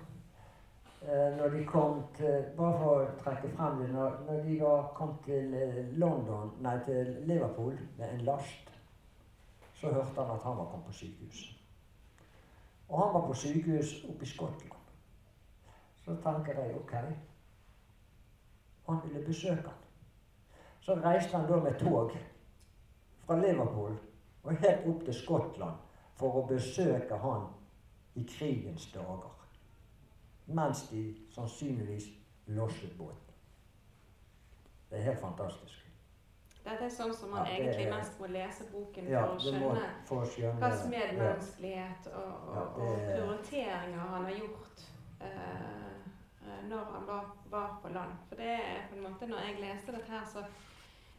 Eh, 1.02 1.38
når 1.38 1.50
de 1.50 1.66
kom 1.66 2.02
til 2.18 2.48
Bare 2.58 2.80
for 2.80 3.04
å 3.04 3.12
trekke 3.20 3.52
frem 3.54 3.84
det. 3.84 3.92
Når, 3.94 4.18
når 4.30 4.42
de 4.48 4.58
da 4.64 4.74
kom 4.98 5.14
til 5.28 5.54
eh, 5.54 5.78
London, 5.94 6.56
nei, 6.66 6.80
til 6.88 7.14
Liverpool 7.30 7.78
med 8.00 8.08
en 8.08 8.26
last, 8.26 8.74
så 9.76 9.94
hørte 9.94 10.18
han 10.24 10.34
at 10.40 10.50
han 10.50 10.58
var 10.58 10.72
kommet 10.72 10.90
på 10.90 10.98
sykehus. 11.04 11.46
Og 12.90 12.98
han 13.04 13.14
var 13.14 13.30
på 13.30 13.38
sykehus 13.38 13.94
oppe 14.10 14.26
i 14.26 14.34
Skottland. 14.34 14.92
Så 16.06 16.18
tenker 16.26 16.62
jeg 16.62 16.76
ok 16.82 16.94
han 18.88 19.00
ville 19.04 19.26
besøke 19.26 19.62
han. 19.62 19.82
Så 20.82 20.96
reiste 20.96 21.38
han 21.38 21.48
da 21.50 21.60
med 21.64 21.80
tog 21.80 22.12
fra 23.26 23.40
Liverpool 23.42 23.96
og 24.44 24.56
helt 24.62 24.86
opp 24.88 25.06
til 25.06 25.14
Skottland 25.14 25.78
for 26.16 26.42
å 26.42 26.46
besøke 26.48 27.18
han 27.18 27.48
i 28.16 28.24
krigens 28.30 28.92
dager. 28.94 29.32
Mens 30.46 30.84
de 30.92 31.16
sannsynligvis 31.34 32.06
losset 32.48 32.94
båten. 32.98 33.34
Det 34.90 35.00
er 35.00 35.04
helt 35.10 35.20
fantastisk. 35.20 35.82
Dette 36.66 36.86
er 36.86 36.90
sånn 36.94 37.14
som 37.14 37.30
man 37.30 37.46
Ja, 37.46 37.56
egentlig 37.58 37.86
er- 37.86 37.98
mest 37.98 38.20
må 38.20 38.28
lese 38.28 38.64
boken 38.72 39.10
Ja, 39.10 39.26
for 39.26 39.34
å 39.36 39.38
du 39.38 39.52
må 39.60 39.74
skjønne 39.74 39.90
hva 40.10 40.26
skjønne 40.26 40.70
hvilken 40.72 40.90
medmenneskelighet 40.90 42.08
og, 42.08 42.48
og, 42.48 42.56
Ja, 42.56 42.62
og 42.62 42.96
prioriteringer 43.10 44.00
han 44.00 44.24
har 44.26 44.32
gjort 44.32 44.86
eh, 45.22 45.95
når 46.70 46.92
han 46.94 47.08
var, 47.08 47.30
var 47.52 47.76
på 47.82 47.92
land. 47.94 48.18
For 48.30 48.42
det 48.42 48.54
er 48.58 48.88
på 48.90 48.98
en 48.98 49.06
måte, 49.08 49.30
når 49.30 49.46
jeg 49.46 49.62
leste 49.62 49.96
dette 49.96 50.12
her, 50.12 50.26
så 50.32 50.46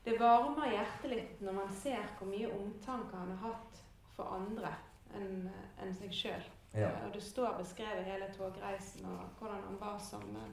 det 0.06 0.18
varmer 0.20 0.70
hjertet 0.70 1.10
litt 1.10 1.40
når 1.42 1.56
man 1.56 1.72
ser 1.74 2.04
hvor 2.18 2.30
mye 2.30 2.50
omtanke 2.54 3.16
han 3.18 3.32
har 3.34 3.50
hatt 3.50 3.80
for 4.16 4.36
andre 4.36 4.70
enn 5.16 5.48
en 5.82 5.96
seg 5.98 6.14
sjøl. 6.14 6.46
Ja. 6.76 6.92
Og 7.06 7.14
det 7.14 7.22
står 7.24 7.56
beskrevet 7.58 8.06
hele 8.06 8.28
togreisen 8.36 9.06
og 9.08 9.38
hvordan 9.38 9.62
han 9.64 9.78
var 9.80 9.98
som 10.02 10.24
eh, 10.36 10.48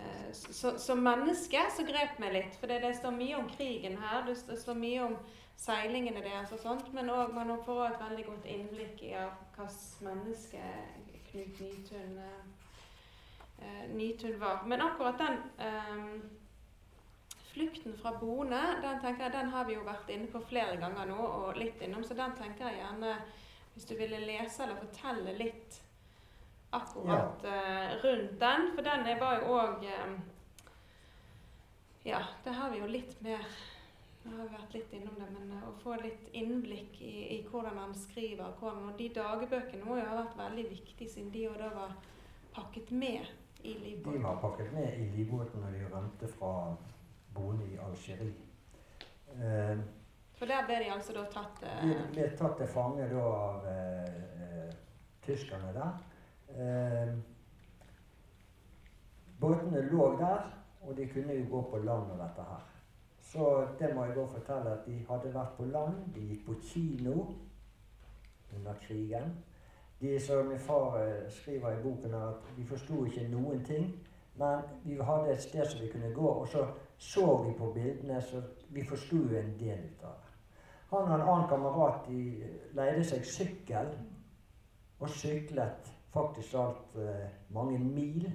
eh, 0.00 0.28
så, 0.32 0.78
Som 0.78 1.04
menneske 1.04 1.60
så 1.76 1.84
grep 1.84 2.18
meg 2.22 2.32
litt, 2.32 2.56
for 2.60 2.72
det, 2.72 2.80
det 2.82 2.94
står 2.96 3.14
mye 3.14 3.36
om 3.38 3.50
krigen 3.50 3.98
her. 4.00 4.24
Det, 4.26 4.38
det 4.48 4.58
står 4.62 4.78
mye 4.80 5.02
om 5.10 5.18
seilingene 5.56 6.24
deres 6.24 6.52
og 6.52 6.60
sånt, 6.60 6.92
men 6.96 7.10
også, 7.10 7.34
man 7.34 7.52
får 7.64 7.82
også 7.82 7.94
et 7.94 8.06
veldig 8.08 8.24
godt 8.30 8.48
innblikk 8.52 9.02
i 9.06 9.12
hvilket 9.16 10.02
menneske 10.04 10.62
Knut 11.30 11.60
Nytun, 11.60 12.18
eh, 12.18 12.55
eh, 13.62 13.86
Nytun 13.94 14.38
var. 14.40 14.62
Men 14.66 14.80
akkurat 14.84 15.18
den 15.18 15.38
eh, 15.58 16.20
flukten 17.52 17.96
fra 17.96 18.12
boende, 18.20 18.60
den 18.82 19.00
tenker 19.00 19.22
jeg, 19.28 19.32
den 19.32 19.48
har 19.54 19.64
vi 19.64 19.74
jo 19.78 19.84
vært 19.86 20.10
inne 20.12 20.28
på 20.32 20.42
flere 20.44 20.76
ganger 20.82 21.08
nå, 21.08 21.16
og 21.16 21.56
litt 21.56 21.80
innom, 21.86 22.04
så 22.04 22.14
den 22.18 22.34
tenker 22.36 22.68
jeg 22.68 22.82
gjerne 22.82 23.14
hvis 23.74 23.84
du 23.88 23.94
ville 23.96 24.18
lese 24.24 24.62
eller 24.64 24.76
fortelle 24.80 25.32
litt 25.36 25.82
akkurat 26.76 27.44
eh, 27.44 27.94
rundt 28.02 28.38
den. 28.40 28.70
For 28.74 28.82
den 28.82 29.06
er- 29.06 29.20
var 29.20 29.40
jo 29.40 29.56
òg 29.60 29.86
Ja, 32.06 32.20
det 32.44 32.50
har 32.54 32.70
vi 32.70 32.78
jo 32.78 32.86
litt 32.86 33.16
mer 33.24 33.42
Nå 34.26 34.32
har 34.36 34.48
vi 34.48 34.56
vært 34.56 34.72
litt 34.74 34.92
innom 34.96 35.14
det, 35.20 35.26
men 35.30 35.50
eh, 35.54 35.66
å 35.68 35.72
få 35.82 35.94
litt 36.02 36.28
innblikk 36.34 36.96
i, 37.00 37.12
i 37.36 37.42
hvordan 37.46 37.76
han 37.78 37.92
skriver. 37.94 38.56
Hvordan, 38.58 38.88
og 38.90 38.96
de 38.98 39.06
dagbøkene 39.14 39.84
må 39.86 40.00
jo 40.00 40.06
ha 40.08 40.16
vært 40.24 40.36
veldig 40.40 40.64
viktige, 40.72 41.08
siden 41.12 41.30
de 41.30 41.44
jo 41.44 41.52
da 41.60 41.68
var 41.74 41.92
pakket 42.56 42.90
med 42.90 43.28
De 44.04 44.22
var 44.22 44.36
pakket 44.40 44.72
med 44.72 44.98
i 44.98 45.08
livbåten 45.16 45.60
når 45.60 45.70
de 45.74 45.86
rømte 45.94 46.28
fra 46.28 46.50
boende 47.34 47.66
i 47.66 47.78
Algerie. 47.82 48.34
Eh, 49.34 49.78
For 50.38 50.46
der 50.46 50.66
ble 50.68 50.76
de 50.84 50.90
altså 50.92 51.12
da 51.16 51.24
tatt 51.32 51.60
De 51.64 51.94
eh, 51.94 52.04
ble 52.12 52.28
tatt 52.38 52.54
til 52.60 52.68
fange 52.70 53.08
da 53.10 53.24
av 53.24 53.66
eh, 53.66 54.04
eh, 54.44 54.76
tyskerne 55.26 55.72
der. 55.74 55.98
Eh, 56.54 57.12
båtene 59.40 59.82
lå 59.90 60.12
der, 60.20 60.46
og 60.82 60.96
de 60.96 61.08
kunne 61.10 61.34
jo 61.34 61.48
gå 61.50 61.62
på 61.70 61.82
land 61.82 62.10
og 62.14 62.18
dette 62.22 62.46
her. 62.52 62.64
Så 63.26 63.66
det 63.80 63.90
må 63.94 64.04
jeg 64.06 64.14
da 64.16 64.24
fortelle 64.30 64.76
at 64.78 64.86
de 64.86 65.00
hadde 65.08 65.34
vært 65.34 65.56
på 65.58 65.64
land. 65.64 65.98
De 66.14 66.22
gikk 66.30 66.46
på 66.46 66.54
kino 66.62 67.16
under 68.54 68.74
krigen. 68.86 69.34
De 70.00 70.20
som 70.20 70.46
min 70.46 70.58
far 70.58 70.98
eh, 71.00 71.30
skriver 71.30 71.72
i 71.72 71.82
boken, 71.82 72.14
er 72.14 72.28
at 72.28 72.50
vi 72.56 72.66
forsto 72.66 73.04
ikke 73.04 73.28
noen 73.32 73.64
ting. 73.64 73.88
Men 74.36 74.60
vi 74.84 74.98
hadde 75.00 75.32
et 75.32 75.42
sted 75.42 75.64
som 75.64 75.80
vi 75.80 75.88
kunne 75.92 76.12
gå, 76.14 76.28
og 76.28 76.48
så 76.48 76.66
så 76.98 77.42
vi 77.42 77.52
på 77.58 77.72
bildene, 77.72 78.20
så 78.22 78.42
vi 78.68 78.84
forsto 78.84 79.16
en 79.16 79.54
del 79.58 79.78
ut 79.84 80.04
av 80.04 80.14
det. 80.20 80.32
Han 80.90 81.02
og 81.02 81.14
en 81.14 81.22
annen 81.22 81.48
kamerat 81.48 82.06
de 82.08 82.20
leide 82.76 83.04
seg 83.04 83.24
sykkel 83.26 83.90
og 85.00 85.08
syklet 85.10 85.90
faktisk 86.14 86.54
alt 86.54 86.96
eh, 87.00 87.26
mange 87.52 87.78
mil. 87.78 88.28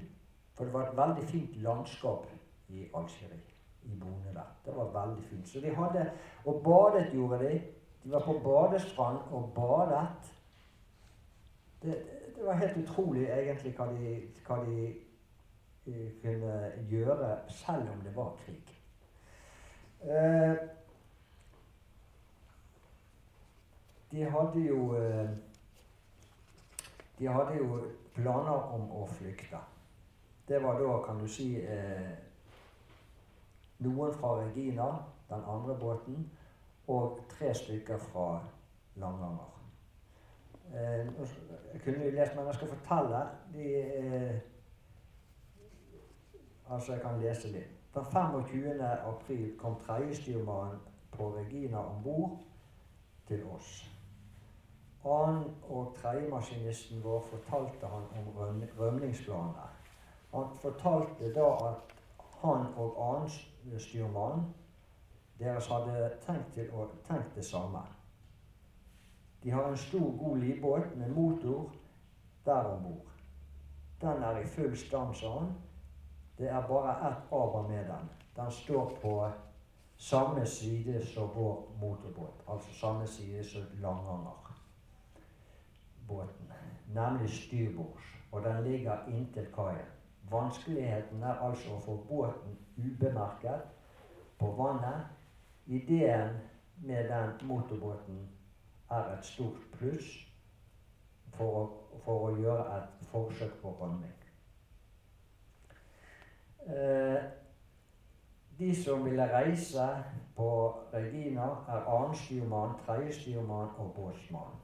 For 0.53 0.65
det 0.65 0.73
var 0.73 0.89
et 0.89 0.97
veldig 0.97 1.29
fint 1.29 1.55
landskap 1.63 2.27
i 2.69 2.85
Algerie, 2.93 3.39
i 3.83 3.95
Bone 3.97 4.33
der. 4.35 4.49
Det 4.65 4.75
var 4.75 4.91
veldig 4.93 5.23
fint. 5.23 5.47
Så 5.47 5.59
de 5.59 5.75
hadde 5.75 6.11
Og 6.45 6.61
badet 6.63 7.09
gjorde 7.13 7.39
de. 7.39 7.61
De 8.03 8.11
var 8.11 8.25
på 8.25 8.39
badestrand 8.43 9.17
og 9.31 9.51
badet. 9.55 10.30
Det, 11.81 12.03
det 12.41 12.45
var 12.45 12.53
helt 12.53 12.77
utrolig 12.77 13.27
egentlig 13.29 13.71
hva 13.77 13.85
de, 13.93 14.11
hva 14.47 14.55
de 14.65 14.85
eh, 15.87 16.07
kunne 16.23 16.53
gjøre 16.89 17.27
selv 17.53 17.91
om 17.91 17.99
det 18.01 18.15
var 18.15 18.31
krig. 18.39 18.71
Eh, 20.01 20.55
de 24.11 24.25
hadde 24.33 24.65
jo 24.65 24.95
eh, 24.97 25.29
De 27.19 27.27
hadde 27.29 27.57
jo 27.59 27.83
planer 28.15 28.73
om 28.73 28.89
å 28.97 29.05
flykte. 29.05 29.61
Det 30.47 30.63
var 30.63 30.81
da, 30.81 30.97
kan 31.05 31.21
du 31.21 31.27
si, 31.29 31.51
noen 33.85 34.17
fra 34.17 34.33
Regina, 34.39 34.89
den 35.29 35.45
andre 35.45 35.77
båten, 35.77 36.25
og 36.89 37.21
tre 37.29 37.53
stykker 37.53 38.01
fra 38.09 38.27
Langanger. 38.95 39.60
Eh, 40.73 41.05
jeg 41.73 41.81
kunne 41.83 42.05
jo 42.05 42.11
lest, 42.11 42.35
men 42.35 42.45
jeg 42.45 42.55
skal 42.55 42.67
fortelle. 42.67 43.21
De, 43.53 43.75
eh, 43.75 44.39
altså, 46.69 46.93
jeg 46.93 47.01
kan 47.01 47.19
lese 47.19 47.51
litt. 47.51 47.77
Den 47.93 48.05
25. 48.05 48.81
april 48.81 49.57
kom 49.57 49.75
tredjestyrmannen 49.79 50.79
på 51.11 51.35
Regina 51.37 51.77
om 51.77 52.03
bord 52.03 52.39
til 53.27 53.43
oss. 53.45 53.91
Annen- 55.05 55.55
og 55.63 55.95
tredjemaskinisten 56.01 57.03
vår 57.03 57.21
fortalte 57.21 57.87
han 57.87 58.03
om 58.17 58.63
rømningsplanene. 58.79 59.67
Han 60.33 60.45
fortalte 60.61 61.33
da 61.33 61.47
at 61.69 61.95
han 62.41 62.65
og 62.77 62.95
annen 63.09 63.79
styrmann 63.79 64.53
deres 65.39 65.67
hadde 65.67 66.11
tenkt, 66.25 66.53
til 66.53 66.69
å, 66.73 66.87
tenkt 67.07 67.35
det 67.35 67.45
samme. 67.45 67.81
De 69.43 69.51
har 69.51 69.69
en 69.69 69.77
stor, 69.77 70.17
god 70.17 70.37
livbåt 70.37 70.95
med 70.95 71.09
motor 71.09 71.71
der 72.45 72.63
om 72.63 72.83
bord. 72.83 73.07
Den 74.01 74.23
er 74.23 74.37
i 74.37 74.45
full 74.45 74.77
stand, 74.77 75.15
sa 75.15 75.39
han. 75.39 75.53
Det 76.37 76.49
er 76.49 76.67
bare 76.67 77.09
ett 77.09 77.23
aber 77.31 77.67
med 77.67 77.85
den. 77.85 78.09
Den 78.35 78.51
står 78.51 78.97
på 79.01 79.29
samme 79.97 80.45
side 80.45 81.05
som 81.05 81.29
vår 81.35 81.67
motorbåt. 81.81 82.43
Altså 82.47 82.73
samme 82.73 83.07
side 83.07 83.43
som 83.43 83.61
Langangerbåten. 83.73 86.51
Nemlig 86.87 87.29
styrbords. 87.29 88.03
Og 88.31 88.43
den 88.43 88.63
ligger 88.63 89.07
inntil 89.07 89.47
kaien. 89.55 89.85
Vanskeligheten 90.29 91.23
er 91.23 91.33
altså 91.33 91.75
å 91.75 91.79
få 91.79 91.95
båten 92.07 92.57
ubemerket 92.77 93.61
på 94.39 94.51
vannet. 94.57 95.05
Ideen 95.65 96.29
med 96.77 97.09
den 97.09 97.47
motorbåten 97.47 98.29
er 98.91 99.13
et 99.17 99.25
stort 99.25 99.61
pluss 99.77 100.09
for 101.35 101.59
å, 101.59 101.63
for 102.05 102.27
å 102.29 102.33
gjøre 102.37 102.65
et 102.77 103.05
forsøk 103.11 103.53
på 103.63 103.75
rømming. 103.79 104.17
Eh, 106.67 107.21
de 108.59 108.83
som 108.83 109.05
ville 109.05 109.27
reise 109.33 109.87
på 110.35 110.49
Regina, 110.93 111.47
er 111.67 111.87
annenstyrmann, 111.95 112.75
tredjestyrmann 112.85 113.71
og 113.77 113.93
båtsmann. 113.95 114.59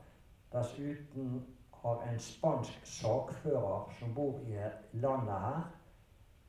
Dessuten 0.53 1.39
har 1.81 2.03
en 2.09 2.19
spansk 2.19 2.85
sakfører 2.85 3.89
som 3.99 4.13
bor 4.13 4.39
i 4.45 4.59
landet 4.93 5.41
her, 5.47 5.65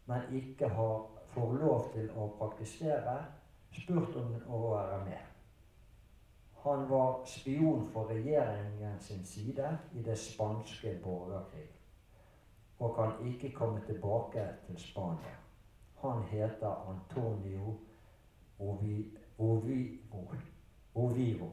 men 0.06 0.28
ikke 0.32 0.68
har, 0.68 1.00
får 1.32 1.56
lov 1.62 1.90
til 1.92 2.10
å 2.16 2.28
praktisere, 2.38 3.18
spurt 3.72 4.16
om 4.16 4.36
å 4.48 4.62
være 4.72 5.02
med. 5.04 5.27
Han 6.62 6.90
var 6.90 7.25
spion 7.27 7.88
for 7.92 8.09
regjeringen 8.11 9.01
sin 9.01 9.25
side 9.25 9.79
i 9.94 10.03
det 10.03 10.18
spanske 10.18 10.99
borgerkrig 11.03 11.68
og 12.79 12.94
kan 12.94 13.29
ikke 13.29 13.55
komme 13.55 13.81
tilbake 13.87 14.49
til 14.66 14.79
Spania. 14.79 15.35
Han 16.01 16.23
heter 16.23 16.88
Antonio 16.90 17.75
Ovivo. 18.59 20.29
Ovivo. 20.94 21.49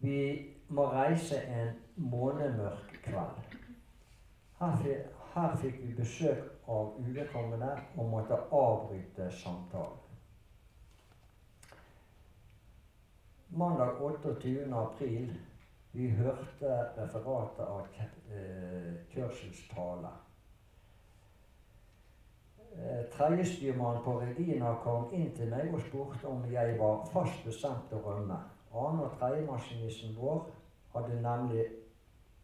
Vi 0.00 0.46
må 0.68 0.86
reise 0.92 1.42
en 1.42 1.68
månemørk 1.96 3.00
kveld. 3.04 3.58
Her, 4.58 4.76
her 5.34 5.56
fikk 5.56 5.82
vi 5.82 5.94
besøk 5.94 6.68
av 6.68 6.94
uvedkommende 6.98 7.70
og 7.96 8.08
måtte 8.10 8.38
avbryte 8.50 9.30
samtalen. 9.30 10.01
Mandag 13.54 13.98
28. 14.00 14.72
april 14.74 15.40
vi 15.92 16.06
hørte 16.10 16.68
referatet 16.96 17.58
av 17.66 17.82
Ke- 17.92 18.32
eh, 18.32 18.94
Churchills 19.12 19.68
tale. 19.68 20.08
Eh, 22.76 23.02
Tredjestyrmannen 23.12 24.04
på 24.04 24.14
Regina 24.20 24.72
kom 24.84 25.10
inn 25.12 25.34
til 25.36 25.50
meg 25.50 25.74
og 25.74 25.80
spurte 25.80 26.30
om 26.30 26.46
jeg 26.52 26.78
var 26.80 27.04
fast 27.12 27.44
bestemt 27.44 27.90
til 27.90 27.98
å 27.98 28.06
rømme. 28.06 28.40
Annen- 28.72 29.04
og 29.04 29.18
tredjemaskinisten 29.18 30.16
vår 30.16 30.46
hadde 30.94 31.20
nemlig 31.20 31.66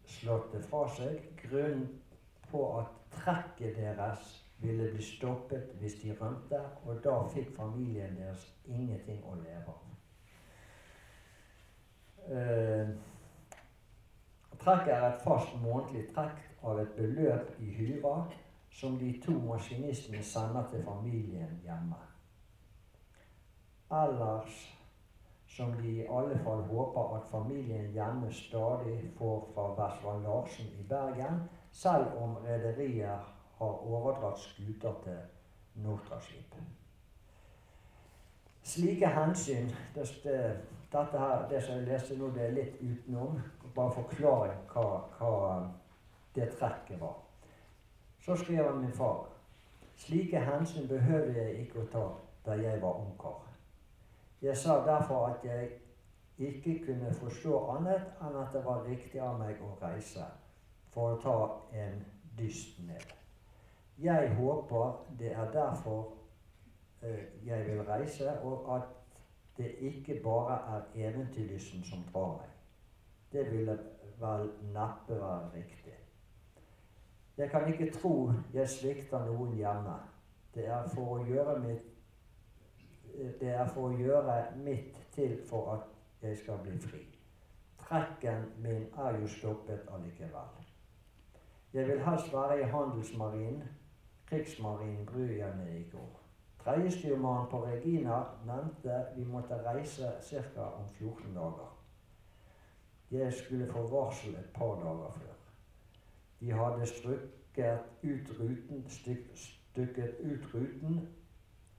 slått 0.05 0.53
det 0.53 0.63
fra 0.69 0.87
seg. 0.89 1.23
Grunnen 1.43 1.89
på 2.53 2.67
at 2.83 2.93
trekket 3.17 3.81
deres 3.81 4.45
ville 4.61 4.91
bli 4.93 5.03
stoppet 5.03 5.73
hvis 5.81 6.03
de 6.03 6.13
rømte, 6.13 6.61
og 6.85 7.01
da 7.03 7.23
fikk 7.33 7.57
familien 7.57 8.15
deres 8.21 8.53
ingenting 8.67 9.25
å 9.25 9.41
leve 9.41 9.73
av. 9.73 9.98
Uh, 12.27 12.89
trekket 14.59 14.95
er 14.95 15.07
et 15.09 15.23
fast 15.25 15.55
månedlig 15.63 16.09
trekk 16.15 16.43
av 16.67 16.81
et 16.83 16.97
beløp 16.97 17.55
i 17.63 17.71
hyra 17.79 18.17
som 18.75 18.99
de 18.99 19.13
to 19.25 19.39
maskinistene 19.47 20.23
sender 20.23 20.67
til 20.73 20.85
familien 20.85 21.61
hjemme. 21.65 22.01
Ellers 23.91 24.59
som 25.59 25.73
de 25.83 25.89
i 25.89 26.07
alle 26.07 26.39
fall 26.45 26.61
håper 26.63 27.17
at 27.17 27.31
familien 27.31 27.91
hjemme 27.93 28.33
stadig 28.33 29.11
får 29.19 29.49
fra 29.55 29.71
Versvald 29.79 30.23
Larsen 30.23 30.67
i 30.79 30.85
Bergen, 30.89 31.41
selv 31.73 32.15
om 32.23 32.37
rederier 32.45 33.25
har 33.59 33.87
overdratt 33.87 34.39
skuter 34.39 34.95
til 35.05 35.19
Nortraship. 35.75 36.55
Slike 38.63 39.09
hensyn 39.09 39.71
det, 39.95 40.07
dette 40.93 41.19
her, 41.19 41.49
Det 41.49 41.63
som 41.63 41.75
jeg 41.75 41.87
leste 41.87 42.17
nå, 42.17 42.31
det 42.35 42.47
er 42.47 42.55
litt 42.57 42.83
utenom. 42.83 43.41
Bare 43.75 43.93
forklaring 43.93 44.61
hva, 44.73 44.87
hva 45.19 45.33
det 46.35 46.51
trekket 46.59 47.01
var. 47.01 47.19
Så 48.25 48.37
skrev 48.37 48.65
han 48.65 48.81
min 48.81 48.93
far 48.93 49.27
slike 49.99 50.41
hensyn 50.41 50.89
behøvde 50.89 51.35
jeg 51.43 51.65
ikke 51.65 51.83
å 51.83 51.91
ta 51.93 52.07
da 52.47 52.57
jeg 52.59 52.83
var 52.83 53.01
ungkar. 53.03 53.43
Jeg 54.43 54.57
sa 54.57 54.79
derfor 54.87 55.27
at 55.27 55.45
jeg 55.45 55.71
ikke 56.39 56.77
kunne 56.87 57.15
forstå 57.19 57.59
annet 57.75 58.21
enn 58.23 58.37
at 58.39 58.53
det 58.55 58.63
var 58.65 58.85
riktig 58.87 59.21
av 59.21 59.41
meg 59.41 59.59
å 59.63 59.73
reise 59.81 60.27
for 60.95 61.17
å 61.17 61.23
ta 61.23 61.39
en 61.75 61.99
dyst 62.39 62.79
ned. 62.87 63.11
Jeg 63.99 64.31
håper 64.39 65.01
det 65.19 65.33
er 65.35 65.51
derfor 65.53 66.13
uh, 67.03 67.25
jeg 67.45 67.67
vil 67.67 67.83
reise, 67.89 68.37
og 68.47 68.71
at 68.77 68.95
det 69.59 69.75
ikke 69.81 70.21
bare 70.25 70.59
er 70.77 71.09
eventyrlysten 71.09 71.85
som 71.85 72.05
drar 72.13 72.37
meg. 72.39 72.51
Det 73.33 73.51
ville 73.51 73.79
vel 74.21 74.51
neppe 74.75 75.21
være 75.21 75.51
riktig. 75.55 75.97
Jeg 77.39 77.51
kan 77.51 77.69
ikke 77.73 77.91
tro 77.93 78.33
jeg 78.55 78.69
svikter 78.69 79.27
noen 79.27 79.55
hjemme. 79.55 79.99
Det 80.55 80.67
er 80.67 80.89
for 80.95 81.19
å 81.19 81.25
gjøre 81.27 81.59
mitt 81.63 81.95
det 83.41 83.51
er 83.51 83.67
for 83.75 83.89
å 83.89 83.99
gjøre 83.99 84.35
mitt 84.63 84.99
til 85.15 85.33
for 85.49 85.73
at 85.75 85.87
jeg 86.23 86.37
skal 86.39 86.61
bli 86.63 86.77
fri. 86.79 87.01
Trekken 87.83 88.45
min 88.63 88.85
er 88.99 89.19
jo 89.19 89.27
stoppet 89.27 89.91
allikevel. 89.91 90.55
Jeg 91.73 91.89
vil 91.89 92.05
helst 92.05 92.33
være 92.33 92.61
i 92.61 92.71
handelsmarinen 92.71 93.67
Krigsmarinen 94.29 95.07
bryr 95.07 95.31
jeg 95.39 95.57
meg 95.57 95.69
i 95.73 95.85
går. 95.93 96.28
Tredjestyrmannen 96.69 97.47
på 97.51 97.59
Regina 97.67 98.27
nevnte 98.45 99.07
vi 99.17 99.25
måtte 99.25 99.57
reise 99.65 100.11
ca. 100.21 100.65
om 100.77 100.89
14 100.99 101.35
dager. 101.35 101.71
Jeg 103.11 103.33
skulle 103.33 103.67
få 103.67 103.87
varsel 103.89 104.35
et 104.35 104.51
par 104.55 104.75
dager 104.75 105.13
før. 105.17 105.39
De 106.41 106.53
hadde 106.53 106.87
strukket 106.87 107.79
ut 108.03 108.29
ruten, 108.41 108.85
stykket 108.91 110.21
ut 110.21 110.55
ruten 110.55 111.09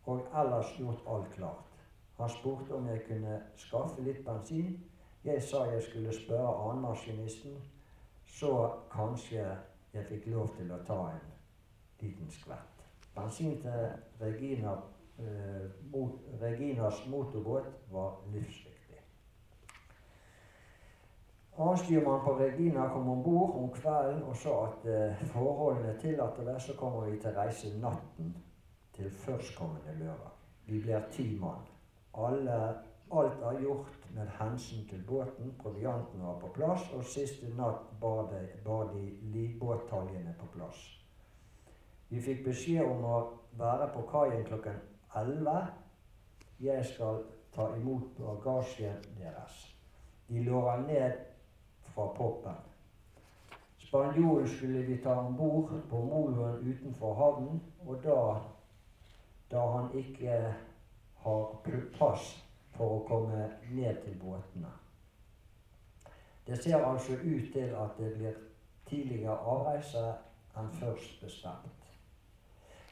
og 0.06 0.26
ellers 0.34 0.74
gjort 0.80 1.06
alt 1.08 1.32
klart. 1.36 1.86
Han 2.18 2.30
spurte 2.30 2.76
om 2.76 2.88
jeg 2.88 3.06
kunne 3.08 3.42
skaffe 3.58 4.02
litt 4.02 4.26
bensin. 4.26 4.74
Jeg 5.24 5.44
sa 5.44 5.64
jeg 5.70 5.84
skulle 5.84 6.18
spørre 6.18 6.70
annenmaskinisten, 6.70 7.62
så 8.26 8.74
kanskje 8.92 9.46
jeg 9.94 10.10
fikk 10.10 10.28
lov 10.34 10.50
til 10.58 10.74
å 10.74 10.82
ta 10.88 11.02
en 11.14 11.32
liten 12.02 12.32
skvett. 12.32 12.79
Bensin 13.16 13.62
til 13.62 13.90
Regina, 14.22 14.72
eh, 15.20 15.66
Reginas 16.42 17.08
motorbåt 17.08 17.66
var 17.92 18.22
livsviktig. 18.34 18.80
Avstyrmannen 21.58 22.26
på 22.26 22.38
Regina 22.40 22.88
kom 22.88 23.10
om 23.10 23.24
bord 23.24 23.56
om 23.56 23.72
kvelden 23.72 24.24
og 24.24 24.36
sa 24.36 24.68
at 24.68 24.86
eh, 24.86 25.24
forholdene 25.28 25.98
tillater 26.00 26.44
det, 26.44 26.62
så 26.62 26.76
kommer 26.78 27.10
vi 27.10 27.18
til 27.20 27.36
reise 27.36 27.80
natten 27.82 28.36
til 28.96 29.12
førstkommende 29.12 29.98
lørdag. 30.00 30.32
Vi 30.66 30.82
blir 30.82 31.02
ti 31.12 31.40
mann. 31.40 31.66
Alle, 32.14 32.76
alt 33.12 33.44
er 33.44 33.62
gjort 33.62 34.08
med 34.16 34.28
hensyn 34.40 34.88
til 34.90 35.04
båten. 35.08 35.56
Provianten 35.60 36.24
var 36.24 36.40
på 36.40 36.48
plass, 36.54 36.92
og 36.94 37.04
siste 37.04 37.52
natt 37.58 37.92
bar 38.02 38.30
de, 38.32 38.48
bar 38.66 38.94
de 38.94 39.10
livbåttaljene 39.22 40.36
på 40.40 40.46
plass. 40.54 40.99
Vi 42.10 42.22
fikk 42.22 42.46
beskjed 42.48 42.86
om 42.90 43.04
å 43.06 43.18
være 43.60 43.90
på 43.94 44.06
kaien 44.10 44.46
klokken 44.48 44.80
11. 45.16 45.60
Jeg 46.60 46.86
skal 46.86 47.22
ta 47.54 47.68
imot 47.78 48.18
bagasjen 48.18 48.98
deres. 49.18 49.60
De 50.30 50.42
låra 50.46 50.80
ned 50.82 51.20
fra 51.94 52.08
poppen. 52.18 52.58
Spanjolen 53.78 54.48
skulle 54.48 54.84
vi 54.88 54.98
ta 55.04 55.16
om 55.20 55.38
bord 55.38 55.72
på 55.90 56.02
moloen 56.06 56.60
utenfor 56.62 57.14
havnen, 57.18 57.62
og 57.86 58.04
da, 58.04 58.20
da 59.52 59.64
han 59.74 59.90
ikke 59.98 60.36
har 61.24 61.72
pass 61.98 62.36
for 62.76 63.00
å 63.00 63.02
komme 63.08 63.48
ned 63.72 64.04
til 64.04 64.18
båtene. 64.22 64.70
Det 66.46 66.58
ser 66.64 66.86
altså 66.86 67.18
ut 67.22 67.52
til 67.54 67.74
at 67.78 67.98
det 67.98 68.14
blir 68.18 68.38
tidligere 68.90 69.38
avreise 69.38 70.06
enn 70.58 70.70
først 70.80 71.22
bestemt. 71.22 71.79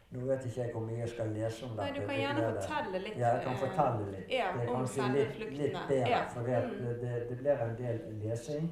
Nå 0.10 0.26
vet 0.26 0.46
ikke 0.48 0.62
jeg 0.62 0.72
hvor 0.72 0.84
mye 0.88 1.00
jeg 1.02 1.10
skal 1.12 1.34
lese 1.36 1.66
om 1.66 1.74
dette. 1.76 1.84
Nei, 1.84 2.00
Du 2.00 2.08
kan 2.08 2.20
gjerne 2.22 2.44
fortelle 2.54 3.00
litt. 3.04 3.18
Ja, 3.20 3.32
jeg 3.36 3.42
kan 3.44 3.58
fortelle 3.60 4.12
litt. 4.12 4.30
Ja, 4.32 4.52
det 4.56 4.62
er 4.62 4.70
kanskje 4.76 5.08
litt, 5.16 5.42
litt 5.58 5.80
bedre, 5.90 6.12
ja. 6.14 6.22
for 6.32 6.48
det, 6.48 6.62
mm. 6.64 6.86
det, 7.02 7.16
det, 7.30 7.38
blir 7.42 7.66
en 7.66 7.76
del 7.82 8.00
lesing. 8.22 8.70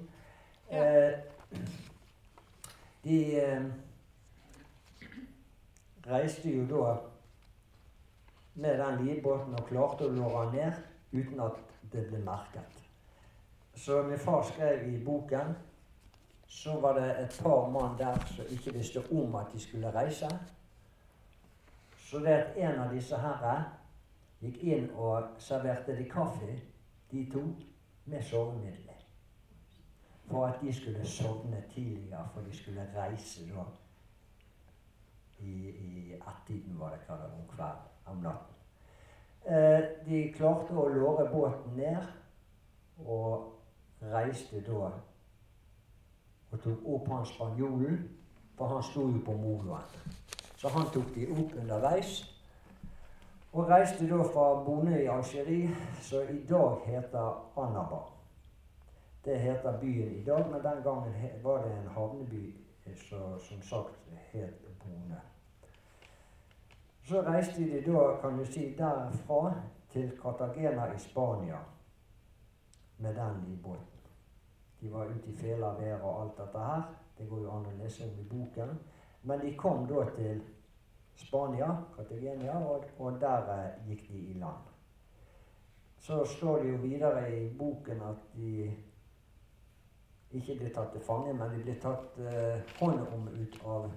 Ja. 0.72 0.86
Eh, 0.86 1.12
de 3.04 3.20
eh, 3.42 3.68
reiste 6.08 6.56
jo 6.56 6.64
da 6.72 6.96
med 8.56 8.80
den 8.80 9.06
livbåten 9.06 9.60
og 9.60 9.68
klarte 9.68 10.08
å 10.08 10.16
låre 10.16 10.48
den 10.56 10.72
ned 10.72 11.20
uten 11.20 11.44
at 11.44 11.60
det 11.92 12.08
ble 12.08 12.24
merket. 12.24 12.82
Så 13.76 14.04
min 14.08 14.20
far 14.20 14.44
skrev 14.48 14.88
i 14.88 14.98
boken 15.04 15.56
så 16.48 16.80
var 16.80 16.96
det 16.96 17.10
et 17.20 17.40
par 17.44 17.68
mann 17.70 17.98
der 18.00 18.20
som 18.32 18.46
ikke 18.50 18.74
visste 18.74 19.04
om 19.12 19.36
at 19.36 19.52
de 19.52 19.60
skulle 19.60 19.92
reise. 19.92 20.30
Så 22.06 22.20
det 22.20 22.28
at 22.28 22.58
en 22.58 22.80
av 22.80 22.92
disse 22.94 23.18
herre 23.18 23.54
gikk 24.44 24.60
inn 24.64 24.92
og 24.94 25.40
serverte 25.42 25.96
de 25.98 26.06
kaffe, 26.10 26.60
de 27.12 27.24
to, 27.34 27.42
med 28.06 28.22
sovemidler. 28.24 29.00
For 30.30 30.46
at 30.48 30.62
de 30.62 30.74
skulle 30.74 31.06
sovne 31.08 31.64
tidligere, 31.74 32.28
for 32.34 32.46
de 32.46 32.54
skulle 32.58 32.86
reise 32.94 33.48
da 33.50 33.66
i, 35.40 35.70
i 35.70 36.14
ett-tiden, 36.14 36.80
var 36.80 36.94
det 36.94 37.02
kallet, 37.08 37.34
om 37.34 37.48
kvelden, 37.50 37.90
om 38.06 38.22
natten. 38.22 38.54
Eh, 39.46 39.82
de 40.06 40.22
klarte 40.38 40.78
å 40.78 40.88
låre 40.90 41.26
båten 41.34 41.74
ned, 41.78 42.06
og 43.06 43.52
reiste 44.14 44.62
da 44.66 44.94
og 46.52 46.62
tok 46.64 46.86
opp 46.88 47.10
han 47.12 47.26
spanjolen, 47.26 47.98
for 48.56 48.72
han 48.72 48.84
sto 48.86 49.10
jo 49.10 49.20
på 49.26 49.34
moloen. 49.42 49.90
Så 50.56 50.70
han 50.70 50.88
tok 50.94 51.16
de 51.16 51.28
opp 51.32 51.54
underveis. 51.60 52.24
Og 53.54 53.70
reiste 53.70 54.08
da 54.10 54.24
fra 54.24 54.64
Bonde 54.64 54.98
i 55.04 55.08
Algerie, 55.08 55.70
som 56.04 56.28
i 56.30 56.42
dag 56.50 56.82
heter 56.86 57.60
Annaba. 57.60 58.02
Det 59.26 59.40
heter 59.40 59.80
byen 59.80 60.16
i 60.16 60.24
dag, 60.24 60.50
men 60.52 60.64
den 60.64 60.84
gangen 60.84 61.14
var 61.44 61.64
det 61.64 61.72
en 61.72 61.88
havneby 61.88 62.44
eh, 62.86 62.98
som 63.10 63.40
som 63.40 63.62
sagt 63.62 64.12
het 64.34 64.60
Bonde. 64.84 65.22
Så 67.04 67.22
reiste 67.22 67.62
de 67.62 67.82
da, 67.92 68.18
kan 68.22 68.38
du 68.38 68.46
si, 68.46 68.76
derfra 68.78 69.54
til 69.92 70.12
Cartagena 70.22 70.94
i 70.94 71.00
Spania 71.00 71.58
med 72.98 73.16
den 73.16 73.44
livbåten. 73.48 74.00
De 74.82 74.94
var 74.94 75.06
ute 75.06 75.30
i 75.30 75.36
fela, 75.38 75.68
vær 75.68 76.02
og 76.02 76.22
alt 76.22 76.38
dette 76.38 76.60
her. 76.60 76.82
Det 77.18 77.30
går 77.30 77.40
jo 77.42 77.52
an 77.52 77.66
å 77.66 77.76
lese 77.84 78.04
om 78.04 78.20
i 78.20 78.26
boken. 78.30 78.80
Men 79.26 79.40
de 79.42 79.56
kom 79.58 79.88
da 79.88 80.06
til 80.16 80.42
Spania, 81.16 81.70
Cartagena, 81.96 82.58
og, 82.66 82.86
og 83.00 83.20
der 83.22 83.52
eh, 83.54 83.88
gikk 83.88 84.08
de 84.10 84.20
i 84.20 84.34
land. 84.40 84.72
Så 86.00 86.26
står 86.26 86.60
det 86.62 86.72
jo 86.72 86.78
videre 86.78 87.24
i 87.38 87.50
boken 87.58 88.02
at 88.02 88.26
de 88.36 88.72
ikke 90.32 90.58
ble 90.60 90.70
tatt 90.76 90.92
til 90.94 91.02
fange, 91.02 91.34
men 91.34 91.56
de 91.56 91.64
ble 91.64 91.78
tatt 91.82 92.20
eh, 92.20 92.76
hånd 92.80 93.02
om 93.16 93.30
ut 93.32 93.58
av 93.66 93.88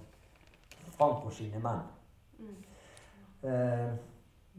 Franco 0.97 1.31
sine 1.35 1.61
menn. 1.61 1.83
Mm. 2.39 2.57
Eh, 3.51 3.91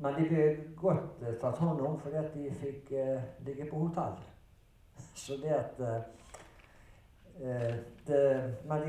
men 0.03 0.19
de 0.19 0.27
ble 0.29 0.45
godt 0.77 1.23
eh, 1.23 1.39
tatt 1.41 1.57
hånd 1.63 1.81
om 1.81 1.97
fordi 2.03 2.21
at 2.21 2.35
de 2.35 2.51
fikk 2.61 2.91
eh, 2.91 3.31
ligge 3.47 3.71
på 3.71 3.87
hotell. 3.87 4.19
Så 5.23 5.39
det 5.41 5.55
at 5.55 5.81
Eh, 7.39 7.75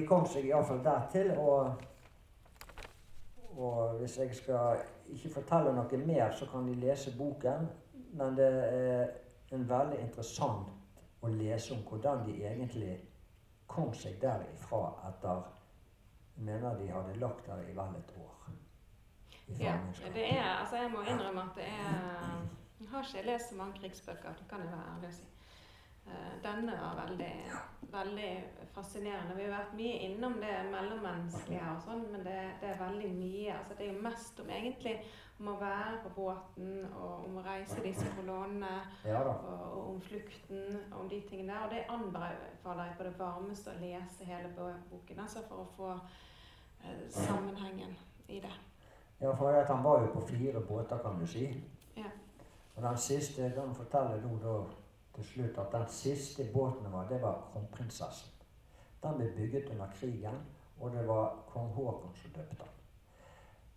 de 0.00 0.06
kom 0.08 0.26
seg 0.26 0.48
iallfall 0.48 0.82
dertil, 0.84 1.32
og, 1.38 1.82
og 3.56 4.00
hvis 4.00 4.18
jeg 4.18 4.34
skal 4.36 4.82
ikke 5.12 5.34
fortelle 5.40 5.74
noe 5.76 6.02
mer, 6.06 6.30
så 6.32 6.48
kan 6.50 6.66
de 6.68 6.74
lese 6.80 7.12
boken. 7.18 7.68
Men 8.18 8.36
det 8.36 8.50
er 8.50 9.08
en 9.54 9.68
veldig 9.68 10.00
interessant 10.02 10.70
å 11.20 11.30
lese 11.30 11.74
om 11.74 11.82
hvordan 11.86 12.24
de 12.26 12.36
egentlig 12.40 12.96
kom 13.70 13.92
seg 13.94 14.16
derifra 14.22 14.88
etter 15.10 15.44
mener 16.40 16.78
de 16.78 16.88
hadde 16.90 17.18
lagt 17.20 17.46
der 17.46 17.60
i 17.68 17.76
vel 17.76 17.98
et 17.98 18.14
år. 18.18 18.36
Ja, 19.60 19.76
det 20.14 20.24
er, 20.30 20.44
altså 20.62 20.76
jeg 20.76 20.90
må 20.90 21.02
innrømme 21.02 21.42
at 21.42 21.58
det 21.58 21.66
er 21.66 22.40
Jeg 22.80 22.88
har 22.90 23.04
ikke 23.04 23.26
lest 23.26 23.50
så 23.50 23.56
mange 23.56 23.74
krigsbøker, 23.78 24.32
det 24.38 24.46
kan 24.48 24.62
jeg 24.64 24.70
være 24.72 24.94
ærlig 24.94 25.08
å 25.10 25.16
si. 25.18 25.26
Eh, 26.10 26.42
Denne 26.42 26.72
var 26.72 27.06
veldig, 27.06 27.32
veldig 27.92 28.30
fascinerende. 28.74 29.36
Vi 29.36 29.42
har 29.46 29.56
vært 29.56 29.74
mye 29.78 29.96
innom 30.06 30.38
det 30.42 30.54
mellommenneskelige 30.72 31.72
og 31.74 31.82
sånn, 31.84 32.06
men 32.12 32.24
det, 32.26 32.38
det 32.62 32.70
er 32.72 32.80
veldig 32.80 33.10
mye. 33.16 33.58
Altså 33.58 33.76
det 33.78 33.86
er 33.86 33.92
jo 33.92 34.06
mest 34.06 34.40
om 34.42 34.50
egentlig 34.54 34.94
om 35.40 35.48
å 35.48 35.56
være 35.60 36.00
på 36.04 36.10
båten 36.16 36.72
og 36.90 37.26
om 37.26 37.38
å 37.40 37.44
reise 37.44 37.80
disse 37.80 38.04
kolonnene 38.12 38.72
Ja 39.08 39.22
og, 39.24 39.44
og 39.48 39.86
om 39.94 40.00
flukten 40.04 40.74
og 40.90 40.98
om 41.02 41.12
de 41.12 41.20
tingene 41.28 41.54
der. 41.54 41.62
Og 41.64 41.70
det 41.72 41.84
anbefaler 41.88 42.90
jeg 42.90 42.98
på 42.98 43.06
det 43.08 43.14
varmeste 43.18 43.72
å 43.72 43.80
lese 43.80 44.28
hele 44.28 44.50
boken, 44.56 45.22
altså 45.24 45.44
for 45.48 45.64
å 45.64 45.70
få 45.76 45.92
eh, 45.96 47.06
sammenhengen 47.08 47.96
i 48.28 48.42
det. 48.42 48.52
Ja, 49.20 49.32
for 49.36 49.52
at 49.52 49.68
han 49.68 49.84
var 49.84 50.00
jo 50.00 50.12
på 50.14 50.26
fire 50.28 50.60
båter, 50.64 51.00
kan 51.04 51.18
du 51.20 51.26
si. 51.28 51.48
Ja. 51.96 52.08
Og 52.76 52.82
den 52.82 52.96
siste, 52.96 53.50
den 53.56 53.74
forteller 53.76 54.22
nå 54.24 54.36
da 54.40 54.54
til 55.14 55.24
slutt 55.24 55.58
at 55.58 55.72
den 55.72 55.88
siste 55.88 56.44
båten 56.52 56.92
var, 56.92 57.08
det 57.08 57.22
var 57.22 57.48
kronprinsessen. 57.52 58.32
Den 59.02 59.16
ble 59.16 59.32
bygget 59.36 59.70
under 59.70 59.88
krigen, 59.94 60.36
og 60.80 60.92
det 60.92 61.08
var 61.08 61.44
kong 61.48 61.72
Haakon 61.74 62.14
som 62.14 62.30
døpte 62.30 62.56
den. 62.56 62.76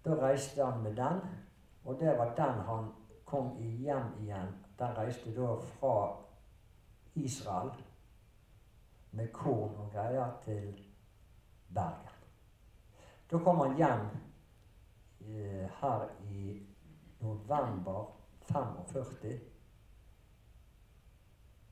Da 0.05 0.15
reiste 0.19 0.65
han 0.65 0.84
med 0.84 0.95
den, 0.95 1.21
og 1.86 1.99
det 1.99 2.17
var 2.17 2.36
den 2.36 2.59
han 2.67 2.91
kom 3.25 3.55
hjem 3.57 4.11
igjen. 4.21 4.51
Den 4.79 4.97
reiste 4.97 5.36
da 5.36 5.55
fra 5.55 5.95
Israel 7.15 7.71
med 9.11 9.27
korn 9.34 9.75
og 9.77 9.91
greier 9.93 10.31
til 10.43 10.73
Bergen. 11.73 12.09
Da 13.31 13.39
kom 13.39 13.57
han 13.57 13.75
hjem 13.75 14.05
eh, 15.21 15.69
her 15.81 16.07
i 16.29 16.59
november 17.19 18.05
45. 18.41 19.53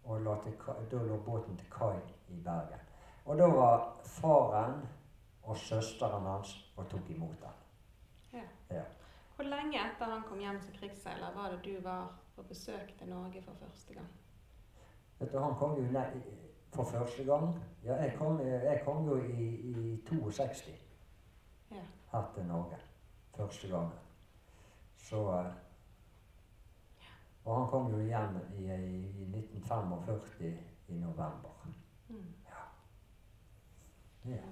Og 0.03 0.21
la 0.21 0.35
til, 0.43 0.53
da 0.91 0.97
lå 0.97 1.17
båten 1.25 1.57
til 1.57 1.67
kai 1.71 1.97
i 2.27 2.41
Bergen. 2.43 2.79
Og 3.25 3.37
da 3.37 3.47
var 3.47 3.99
faren 4.05 4.81
og 5.43 5.57
søsteren 5.57 6.25
hans 6.25 6.55
og 6.77 6.89
tok 6.89 7.09
imot 7.09 7.37
den. 7.41 7.57
Hvor 9.35 9.43
lenge 9.49 9.79
etter 9.79 10.05
han 10.05 10.23
kom 10.23 10.39
hjem 10.39 10.59
som 10.61 10.73
krigsseiler, 10.79 11.31
var 11.35 11.49
det 11.49 11.63
du 11.65 11.81
var 11.83 12.11
på 12.35 12.43
besøk 12.43 12.97
til 12.97 13.09
Norge 13.09 13.41
for 13.41 13.53
første 13.61 13.93
gang? 13.93 14.07
Vet 15.19 15.31
du, 15.33 15.39
Han 15.39 15.55
kom 15.55 15.75
jo 15.77 15.83
ne 15.91 16.03
for 16.73 16.83
første 16.83 17.23
gang. 17.23 17.63
Ja, 17.83 17.95
jeg 17.95 18.15
kom, 18.17 18.39
jeg 18.39 18.81
kom 18.85 19.05
jo 19.05 19.15
i, 19.23 19.47
i 19.71 19.97
62 20.09 20.69
Ja. 21.71 21.81
her 22.11 22.31
til 22.35 22.45
Norge. 22.45 22.77
Første 23.35 23.67
gangen. 23.67 23.91
Så 24.97 25.39
eh, 25.39 25.51
Og 27.43 27.55
han 27.57 27.69
kom 27.71 27.89
jo 27.91 28.01
hjem 28.05 28.37
i, 28.57 28.65
i 28.65 29.25
1945 29.37 30.57
i 30.87 30.99
november. 30.99 31.55
Mm. 32.09 32.33
Ja. 32.49 32.63
ja. 34.31 34.43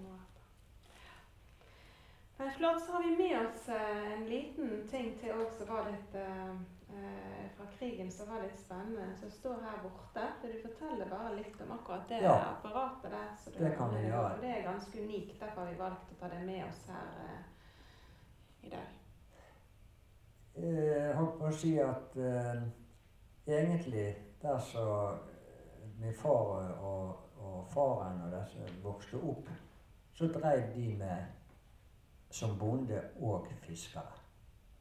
år 2.40 2.50
flott. 2.60 2.82
Så 2.86 2.92
har 2.92 3.04
vi 3.04 3.18
med 3.18 3.48
oss 3.48 3.70
eh, 3.70 4.14
en 4.14 4.26
liten 4.26 4.88
ting 4.92 5.14
til 5.20 5.32
òg 5.36 5.52
som 5.58 5.70
var 5.70 5.88
litt 5.92 6.16
eh, 6.16 6.52
eh, 6.96 7.46
fra 7.56 7.68
krigen 7.78 8.12
som 8.12 8.30
var 8.32 8.44
litt 8.44 8.60
spennende, 8.60 9.08
som 9.20 9.32
står 9.32 9.62
her 9.64 9.82
borte. 9.84 10.26
Vil 10.42 10.56
du 10.58 10.62
fortelle 10.68 11.08
bare 11.10 11.36
litt 11.38 11.62
om 11.62 11.72
akkurat 11.78 12.08
det 12.10 12.22
Ja. 12.24 12.36
apparatet 12.54 13.12
der? 13.12 13.30
Så 13.44 13.52
Det 13.58 13.76
kan 13.78 13.96
vi 13.96 14.06
gjøre. 14.08 14.38
Det 14.42 14.50
er 14.58 14.64
ganske 14.72 15.04
unikt. 15.04 15.40
Derfor 15.40 15.62
har 15.62 15.72
vi 15.72 15.80
valgt 15.80 16.12
å 16.12 16.20
ta 16.20 16.30
det 16.36 16.46
med 16.46 16.66
oss 16.68 16.88
her 16.88 17.12
eh, 17.28 17.44
i 18.68 18.70
dag. 18.70 18.99
Jeg 20.60 21.16
holdt 21.16 21.38
på 21.40 21.48
å 21.48 21.56
si 21.56 21.78
at 21.80 22.16
eh, 22.20 22.64
egentlig 23.48 24.10
der 24.42 24.60
så 24.60 24.86
eh, 25.16 25.86
min 26.02 26.16
far 26.16 26.74
og, 26.84 27.18
og 27.40 27.68
faren 27.72 28.22
og 28.26 28.34
disse 28.34 28.68
vokste 28.84 29.22
opp, 29.24 29.48
så 30.14 30.28
drev 30.28 30.74
de 30.76 30.88
med 31.00 31.38
som 32.30 32.58
bonde 32.60 33.00
og 33.22 33.48
fiskere. 33.64 34.20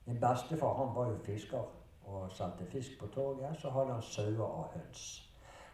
Min 0.09 0.20
bestefar 0.20 0.74
han 0.74 0.95
var 0.97 1.12
jo 1.12 1.18
fisker 1.24 1.64
og 2.09 2.31
solgte 2.33 2.66
fisk 2.66 2.99
på 3.01 3.07
torget. 3.07 3.57
Så 3.61 3.70
hadde 3.70 3.93
han 3.93 4.03
sauer 4.03 4.45
og 4.45 4.70
høns. 4.74 5.31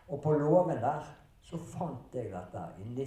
Og 0.08 0.20
på 0.22 0.32
låven 0.32 0.82
der 0.82 1.06
så 1.42 1.58
fant 1.58 2.14
jeg 2.14 2.32
dette. 2.32 2.64
I 2.78 3.06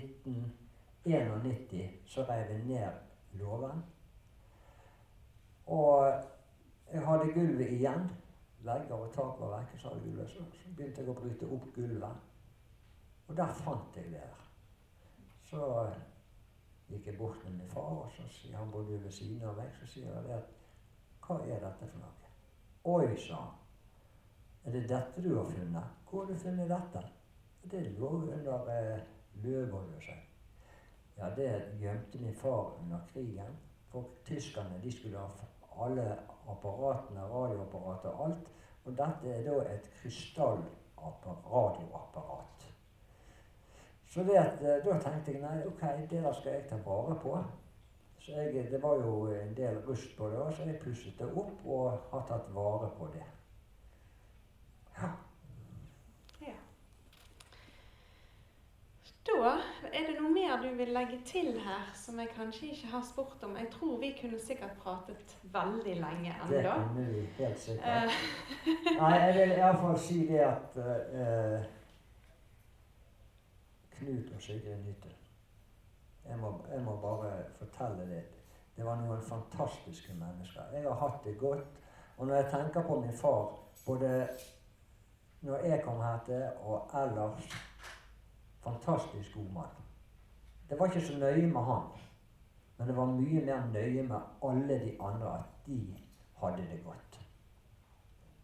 1991 1.05 2.09
så 2.09 2.23
reiv 2.23 2.51
jeg 2.51 2.65
ned 2.65 2.89
låven. 3.33 3.83
Jeg 6.93 7.05
hadde 7.05 7.33
gulvet 7.33 7.71
igjen. 7.71 8.09
Vegger 8.67 8.95
og 8.95 9.13
tak 9.13 9.39
var 9.39 9.53
vekk. 9.57 9.77
Så, 9.79 9.93
så, 10.33 10.45
begynte 10.75 11.01
jeg 11.01 11.09
å 11.09 11.15
bryte 11.17 11.49
opp 11.55 11.67
gulvet. 11.75 12.27
Og 13.27 13.35
der 13.38 13.53
fant 13.59 13.97
jeg 13.99 14.11
det. 14.11 14.23
her. 14.23 14.45
Så 15.49 15.67
eh, 15.83 15.99
gikk 16.91 17.11
jeg 17.11 17.17
bort 17.19 17.43
med 17.43 17.59
min 17.59 17.69
far, 17.71 17.91
og 18.05 18.11
så 18.15 18.27
sier 18.31 18.57
han 18.57 18.71
bodde 18.71 18.99
ved 19.03 19.11
siden 19.11 19.43
av 19.47 19.59
meg. 19.59 19.71
Så 19.79 19.88
sier 19.93 20.11
jeg 20.11 20.27
det 20.27 20.41
Hva 21.27 21.41
er 21.43 21.59
dette 21.59 21.91
for 21.91 21.99
noe? 21.99 22.31
Oi, 22.88 23.15
sa 23.19 23.41
han. 23.43 23.55
Er 24.67 24.75
det 24.75 24.88
dette 24.89 25.23
du 25.23 25.33
har 25.35 25.47
funnet? 25.51 25.95
Hvor 26.07 26.23
har 26.23 26.31
du 26.31 26.39
funnet 26.39 26.71
dette? 26.71 27.03
Det 27.67 27.83
lå 27.99 28.09
under 28.31 28.71
eh, 28.71 29.03
sa 29.43 30.15
jeg. 30.15 30.23
Ja, 31.17 31.29
det 31.35 31.79
gjemte 31.81 32.19
min 32.19 32.35
far 32.35 32.77
under 32.81 32.99
krigen. 33.11 33.55
For 33.91 34.03
tyskerne 34.25 34.79
de 34.83 34.91
skulle 34.91 35.19
ha 35.19 35.27
alle 35.86 36.17
apparatene, 36.49 37.21
radioapparatet 37.21 38.11
og 38.11 38.25
alt. 38.25 38.47
Og 38.86 38.91
dette 38.97 39.34
er 39.34 39.43
da 39.43 39.73
et 39.73 39.91
krystallradioapparat. 40.01 42.67
Så 44.07 44.23
det 44.23 44.38
at, 44.39 44.61
eh, 44.61 44.86
da 44.86 44.99
tenkte 44.99 45.32
jeg 45.32 45.41
nei, 45.41 45.67
ok, 45.67 45.82
det 46.09 46.23
der 46.23 46.34
skal 46.34 46.51
jeg 46.51 46.67
ta 46.69 46.75
vare 46.86 47.15
på. 47.21 47.43
Så 48.19 48.32
jeg, 48.32 48.71
det 48.71 48.84
var 48.84 48.95
jo 48.95 49.32
en 49.32 49.57
del 49.57 49.78
rust 49.88 50.17
på 50.17 50.30
det, 50.30 50.55
så 50.55 50.63
jeg 50.63 50.80
pusset 50.84 51.19
det 51.19 51.28
opp 51.28 51.65
og 51.65 51.99
har 52.11 52.25
tatt 52.28 52.55
vare 52.55 52.89
på 52.97 53.07
det. 53.13 53.23
Ja. 54.97 55.07
Da 59.28 59.49
er 59.91 60.05
det 60.07 60.15
noe 60.21 60.32
mer 60.32 60.61
du 60.63 60.69
vil 60.80 60.93
legge 60.95 61.17
til 61.28 61.59
her 61.59 61.89
som 61.95 62.19
jeg 62.19 62.30
kanskje 62.36 62.69
ikke 62.71 62.88
har 62.93 63.03
spurt 63.03 63.43
om. 63.43 63.57
Jeg 63.59 63.67
tror 63.73 63.97
vi 63.99 64.13
kunne 64.21 64.39
sikkert 64.39 64.78
pratet 64.84 65.38
veldig 65.43 65.95
lenge 65.99 66.36
Det 66.49 66.59
ennå. 66.59 66.73
kunne 66.88 67.05
vi 67.11 67.25
helt 67.38 67.59
sikkert. 67.59 67.88
Eh, 67.88 68.97
Nei, 69.01 69.13
jeg 69.25 69.36
vil 69.39 69.55
iallfall 69.57 69.99
si 69.99 70.19
det 70.28 70.39
at 70.47 70.80
uh, 70.80 71.59
Knut 73.97 74.34
og 74.36 74.41
Sigrid 74.41 74.84
Nytun 74.86 75.17
jeg 76.28 76.38
må, 76.38 76.49
jeg 76.71 76.82
må 76.84 76.95
bare 77.01 77.32
fortelle 77.55 78.07
det. 78.09 78.23
Det 78.75 78.86
var 78.86 78.95
noen 78.99 79.21
fantastiske 79.21 80.13
mennesker. 80.13 80.61
Jeg 80.73 80.84
har 80.84 80.97
hatt 80.99 81.23
det 81.23 81.38
godt. 81.39 81.80
Og 82.17 82.28
når 82.28 82.36
jeg 82.36 82.49
tenker 82.51 82.84
på 82.84 82.99
min 83.01 83.13
far, 83.13 83.53
både 83.86 84.28
når 85.41 85.65
jeg 85.69 85.82
kom 85.86 86.01
hit 86.03 86.30
og 86.65 86.91
ellers 86.93 87.55
Fantastisk 88.68 89.36
god 89.36 89.51
mann. 89.53 89.76
Det 90.70 90.80
var 90.80 90.86
ikke 90.86 91.07
så 91.07 91.18
nøye 91.18 91.47
med 91.47 91.61
han, 91.63 91.84
men 92.78 92.88
det 92.88 92.95
var 92.97 93.05
mye 93.05 93.45
mer 93.45 93.70
nøye 93.74 94.03
med 94.03 94.20
alle 94.43 94.80
de 94.80 94.97
andre 95.01 95.38
at 95.38 95.45
de 95.68 95.97
hadde 96.41 96.57
det 96.72 96.82
godt. 96.86 97.20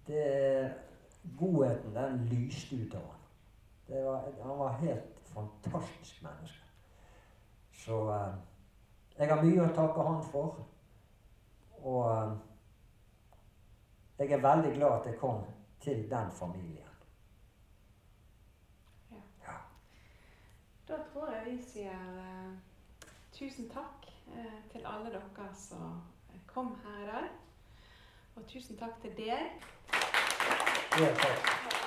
Det, 0.07 0.73
godheten, 1.39 1.95
den 1.95 2.25
lyste 2.25 2.75
ut 2.75 2.95
av 2.95 3.01
han. 3.01 3.19
Han 4.43 4.59
var 4.59 4.77
helt 4.79 5.19
fantastisk 5.33 6.23
menneske. 6.23 6.63
Så 7.71 7.99
eh, 8.13 8.33
jeg 9.17 9.29
har 9.29 9.43
mye 9.43 9.65
å 9.65 9.75
takke 9.75 10.07
han 10.07 10.23
for. 10.31 10.63
Og 11.83 12.07
eh, 12.11 12.33
jeg 14.19 14.31
er 14.31 14.47
veldig 14.47 14.73
glad 14.77 14.99
at 15.01 15.11
jeg 15.11 15.19
kom 15.19 15.43
til 15.83 16.07
den 16.09 16.31
familien. 16.31 16.82
Da 20.93 20.99
tror 21.13 21.31
jeg 21.31 21.45
vi 21.45 21.61
sier 21.65 22.01
uh, 22.21 23.07
tusen 23.33 23.65
takk 23.69 24.05
uh, 24.27 24.59
til 24.71 24.85
alle 24.85 25.09
dere 25.09 25.47
som 25.57 26.03
kom 26.47 26.75
her 26.83 26.99
i 27.01 27.07
dag. 27.07 27.31
Og 28.35 28.45
tusen 28.47 28.77
takk 28.77 29.01
til 29.01 29.17
deg. 29.17 29.65
Ja, 30.99 31.09
takk. 31.23 31.82